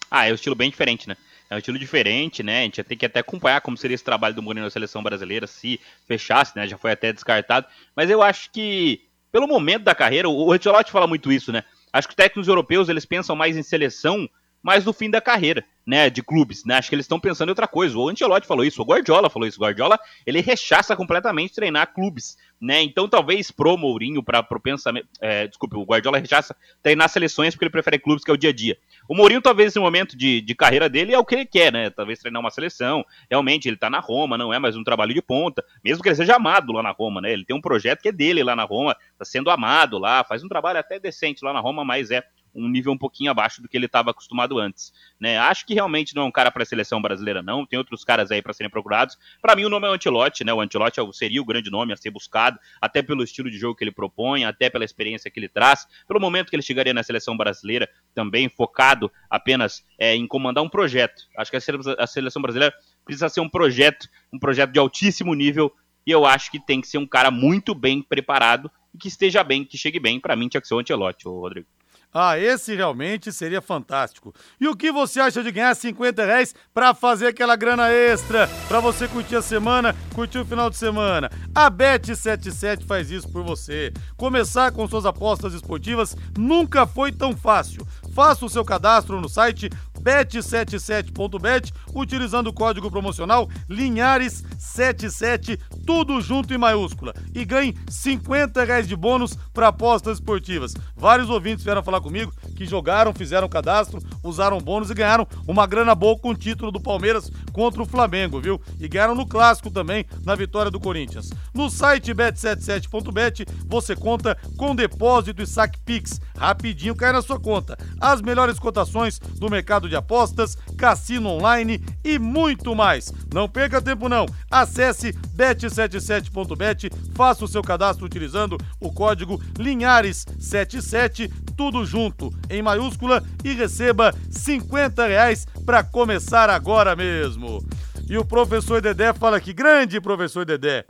[0.10, 1.18] Ah, é um estilo bem diferente, né?
[1.50, 2.60] É um estilo diferente, né?
[2.60, 5.48] A gente tem que até acompanhar como seria esse trabalho do Mourinho na seleção brasileira,
[5.48, 6.68] se fechasse, né?
[6.68, 7.66] Já foi até descartado.
[7.96, 11.64] Mas eu acho que, pelo momento da carreira, o Ancelotti fala muito isso, né?
[11.92, 14.30] Acho que os técnicos europeus, eles pensam mais em seleção
[14.62, 16.76] mas no fim da carreira, né, de clubes, né?
[16.76, 17.98] Acho que eles estão pensando em outra coisa.
[17.98, 19.60] O Ancelotti falou isso, o Guardiola falou isso.
[19.60, 22.82] O Guardiola, ele rechaça completamente treinar clubes, né?
[22.84, 27.66] Então, talvez pro Mourinho, para pro pensamento, é, desculpe, o Guardiola rechaça treinar seleções porque
[27.66, 28.78] ele prefere clubes que é o dia a dia.
[29.08, 31.90] O Mourinho, talvez nesse momento de, de carreira dele, é o que ele quer, né?
[31.90, 33.04] Talvez treinar uma seleção.
[33.30, 36.16] Realmente, ele tá na Roma, não é mais um trabalho de ponta, mesmo que ele
[36.16, 37.34] seja amado lá na Roma, né?
[37.34, 40.44] Ele tem um projeto que é dele lá na Roma, tá sendo amado lá, faz
[40.44, 42.24] um trabalho até decente lá na Roma, mas é
[42.54, 44.94] um nível um pouquinho abaixo do que ele estava acostumado antes.
[45.20, 45.38] Né?
[45.38, 47.66] Acho que realmente não é um cara para a seleção brasileira, não.
[47.66, 49.18] Tem outros caras aí para serem procurados.
[49.42, 50.54] Para mim, o nome é o Antilote, né?
[50.54, 53.76] O Antilote é seria o grande nome a ser buscado, até pelo estilo de jogo
[53.76, 57.04] que ele propõe, até pela experiência que ele traz, pelo momento que ele chegaria na
[57.04, 61.24] seleção brasileira, também focado apenas é, em comandar um projeto.
[61.38, 62.74] Acho que a seleção brasileira
[63.06, 65.72] precisa ser um projeto, um projeto de altíssimo nível
[66.06, 69.44] E eu acho que tem que ser um cara muito bem preparado e que esteja
[69.44, 70.20] bem, que chegue bem.
[70.20, 71.68] Para mim, tinha que ser o Antelote, Rodrigo.
[72.14, 74.34] Ah, esse realmente seria fantástico.
[74.60, 78.50] E o que você acha de ganhar 50 reais pra fazer aquela grana extra?
[78.68, 81.32] Pra você curtir a semana, curtir o final de semana.
[81.56, 83.94] A Bet77 faz isso por você.
[84.18, 87.88] Começar com suas apostas esportivas nunca foi tão fácil.
[88.14, 89.70] Faça o seu cadastro no site
[90.02, 97.14] bet77.bet utilizando o código promocional Linhares77, tudo junto em maiúscula.
[97.34, 100.74] E ganhe 50 reais de bônus para apostas esportivas.
[100.96, 105.96] Vários ouvintes vieram falar comigo que jogaram, fizeram cadastro, usaram bônus e ganharam uma grana
[105.96, 108.62] boa com o título do Palmeiras contra o Flamengo, viu?
[108.80, 111.30] E ganharam no clássico também, na vitória do Corinthians.
[111.54, 116.20] No site bet77.bet você conta com depósito e saque Pix.
[116.38, 117.78] Rapidinho cai na sua conta.
[118.00, 123.14] As melhores cotações do mercado de apostas, cassino online e muito mais.
[123.34, 124.26] Não perca tempo não.
[124.50, 133.54] Acesse bet77.bet, faça o seu cadastro utilizando o código Linhares77, tudo junto em maiúscula e
[133.54, 137.64] receba 50 reais para começar agora mesmo.
[138.10, 140.86] E o professor Dedé fala aqui, grande professor Dedé.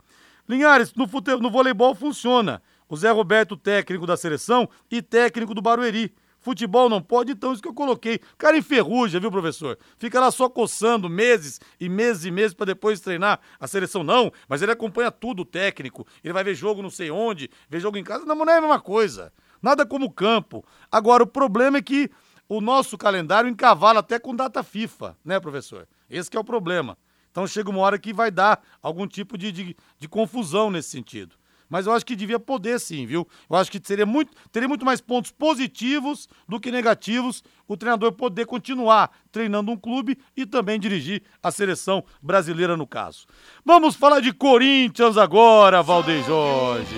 [0.48, 1.36] Linhares, no, fute...
[1.36, 2.62] no voleibol funciona.
[2.88, 6.14] O Zé Roberto, técnico da seleção e técnico do Barueri.
[6.42, 8.18] Futebol não pode, então isso que eu coloquei.
[8.36, 9.78] Cara enferruja, viu, professor?
[9.96, 14.02] Fica lá só coçando meses e meses e meses para depois treinar a seleção.
[14.02, 16.04] Não, mas ele acompanha tudo, o técnico.
[16.22, 18.26] Ele vai ver jogo não sei onde, ver jogo em casa.
[18.26, 19.32] Não, não é a mesma coisa.
[19.62, 20.64] Nada como campo.
[20.90, 22.10] Agora, o problema é que
[22.48, 25.86] o nosso calendário encavala até com data FIFA, né, professor?
[26.10, 26.98] Esse é o problema.
[27.30, 31.36] Então chega uma hora que vai dar algum tipo de, de, de confusão nesse sentido
[31.72, 33.26] mas eu acho que devia poder sim, viu?
[33.48, 38.12] Eu acho que seria muito, teria muito mais pontos positivos do que negativos o treinador
[38.12, 43.24] poder continuar treinando um clube e também dirigir a seleção brasileira no caso.
[43.64, 46.94] Vamos falar de Corinthians agora, Valdeir Jorge.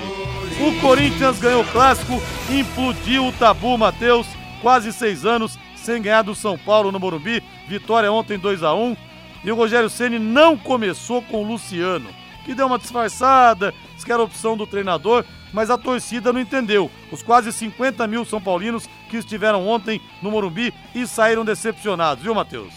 [0.60, 2.14] O Corinthians ganhou o clássico,
[2.50, 4.26] implodiu o tabu, Matheus,
[4.60, 8.96] quase seis anos sem ganhar do São Paulo no Morumbi, vitória ontem 2 a 1
[9.44, 12.08] e o Rogério Ceni não começou com o Luciano,
[12.44, 13.72] que deu uma disfarçada,
[14.04, 16.90] que era opção do treinador, mas a torcida não entendeu.
[17.10, 22.34] Os quase 50 mil São Paulinos que estiveram ontem no Morumbi e saíram decepcionados, viu,
[22.34, 22.74] Matheus?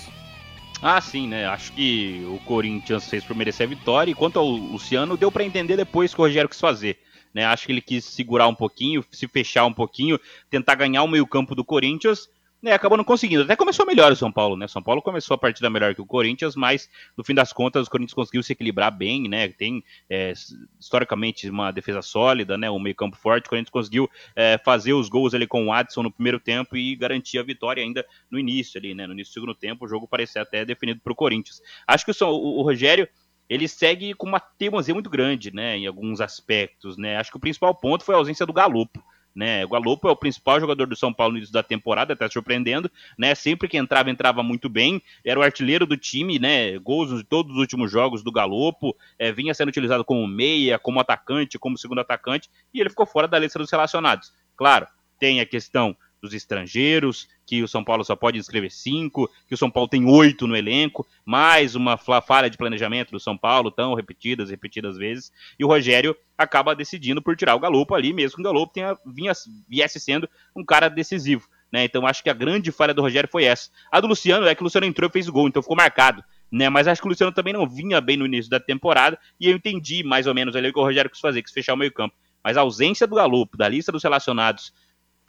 [0.82, 1.46] Ah, sim, né?
[1.48, 5.44] Acho que o Corinthians fez por merecer a vitória e quanto ao Luciano, deu para
[5.44, 7.00] entender depois que o Rogério quis fazer.
[7.34, 7.46] Né?
[7.46, 11.56] Acho que ele quis segurar um pouquinho, se fechar um pouquinho, tentar ganhar o meio-campo
[11.56, 12.30] do Corinthians
[12.68, 13.44] né, acabou não conseguindo.
[13.44, 14.68] Até começou melhor o São Paulo, né?
[14.68, 17.90] São Paulo começou a partida melhor que o Corinthians, mas no fim das contas o
[17.90, 19.48] Corinthians conseguiu se equilibrar bem, né?
[19.48, 20.34] Tem é,
[20.78, 22.70] historicamente uma defesa sólida, né?
[22.70, 23.46] Um meio campo forte.
[23.46, 26.94] O Corinthians conseguiu é, fazer os gols ali com o Adson no primeiro tempo e
[26.96, 29.08] garantir a vitória ainda no início ali, né?
[29.08, 31.62] No início do segundo tempo o jogo parecia até definido para o Corinthians.
[31.88, 33.08] Acho que o, o, o Rogério
[33.50, 35.78] ele segue com uma teimosia muito grande, né?
[35.78, 37.16] Em alguns aspectos, né?
[37.16, 39.02] Acho que o principal ponto foi a ausência do Galopo
[39.38, 39.64] né?
[39.64, 42.92] O Galopo é o principal jogador do São Paulo no início da temporada, até surpreendendo,
[43.16, 43.36] né?
[43.36, 46.80] Sempre que entrava, entrava muito bem, era o artilheiro do time, né?
[46.80, 51.00] Gols de todos os últimos jogos do Galopo, é, vinha sendo utilizado como meia, como
[51.00, 54.34] atacante, como segundo atacante, e ele ficou fora da lista dos relacionados.
[54.56, 54.88] Claro,
[55.20, 59.58] tem a questão dos estrangeiros, que o São Paulo só pode inscrever cinco, que o
[59.58, 63.94] São Paulo tem oito no elenco, mais uma falha de planejamento do São Paulo, tão
[63.94, 68.42] repetidas, repetidas vezes, e o Rogério acaba decidindo por tirar o Galopo ali, mesmo que
[68.42, 69.32] o Galopo tenha, vinha,
[69.68, 71.48] viesse sendo um cara decisivo.
[71.72, 71.84] Né?
[71.84, 73.70] Então acho que a grande falha do Rogério foi essa.
[73.92, 76.24] A do Luciano é que o Luciano entrou e fez o gol, então ficou marcado.
[76.50, 79.50] Né, mas acho que o Luciano também não vinha bem no início da temporada, e
[79.50, 81.78] eu entendi mais ou menos ali o que o Rogério quis fazer, quis fechar o
[81.78, 82.16] meio campo.
[82.42, 84.72] Mas a ausência do Galopo, da lista dos relacionados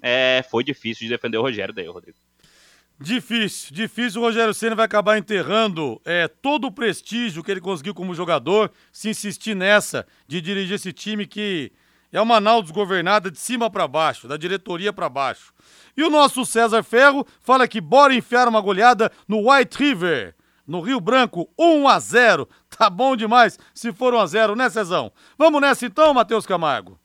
[0.02, 2.18] é, foi difícil de defender o Rogério daí, Rodrigo.
[3.00, 4.20] Difícil, difícil.
[4.20, 8.72] O Rogério Senna vai acabar enterrando é, todo o prestígio que ele conseguiu como jogador
[8.92, 11.72] se insistir nessa de dirigir esse time que
[12.10, 15.52] é uma nau desgovernada de cima para baixo, da diretoria para baixo.
[15.96, 20.34] E o nosso César Ferro fala que bora enfiar uma goleada no White River,
[20.66, 22.48] no Rio Branco, 1 a 0.
[22.68, 25.12] Tá bom demais se for 1 a 0, né, Cezão?
[25.36, 26.98] Vamos nessa então, Matheus Camargo.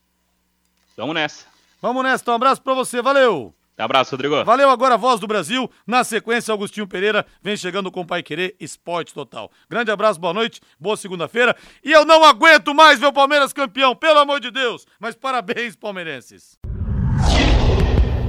[0.98, 1.53] Vamos nessa.
[1.84, 2.32] Vamos nessa.
[2.32, 3.54] Um abraço pra você, valeu!
[3.78, 4.46] Abraço, Rodrigo.
[4.46, 5.70] Valeu agora, Voz do Brasil.
[5.86, 9.52] Na sequência, Augustinho Pereira vem chegando com o Pai Querer Esporte Total.
[9.70, 11.54] Grande abraço, boa noite, boa segunda-feira.
[11.84, 14.86] E eu não aguento mais ver o Palmeiras campeão, pelo amor de Deus.
[14.98, 16.58] Mas parabéns, palmeirenses.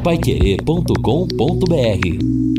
[0.02, 2.53] Paiquerê.com.br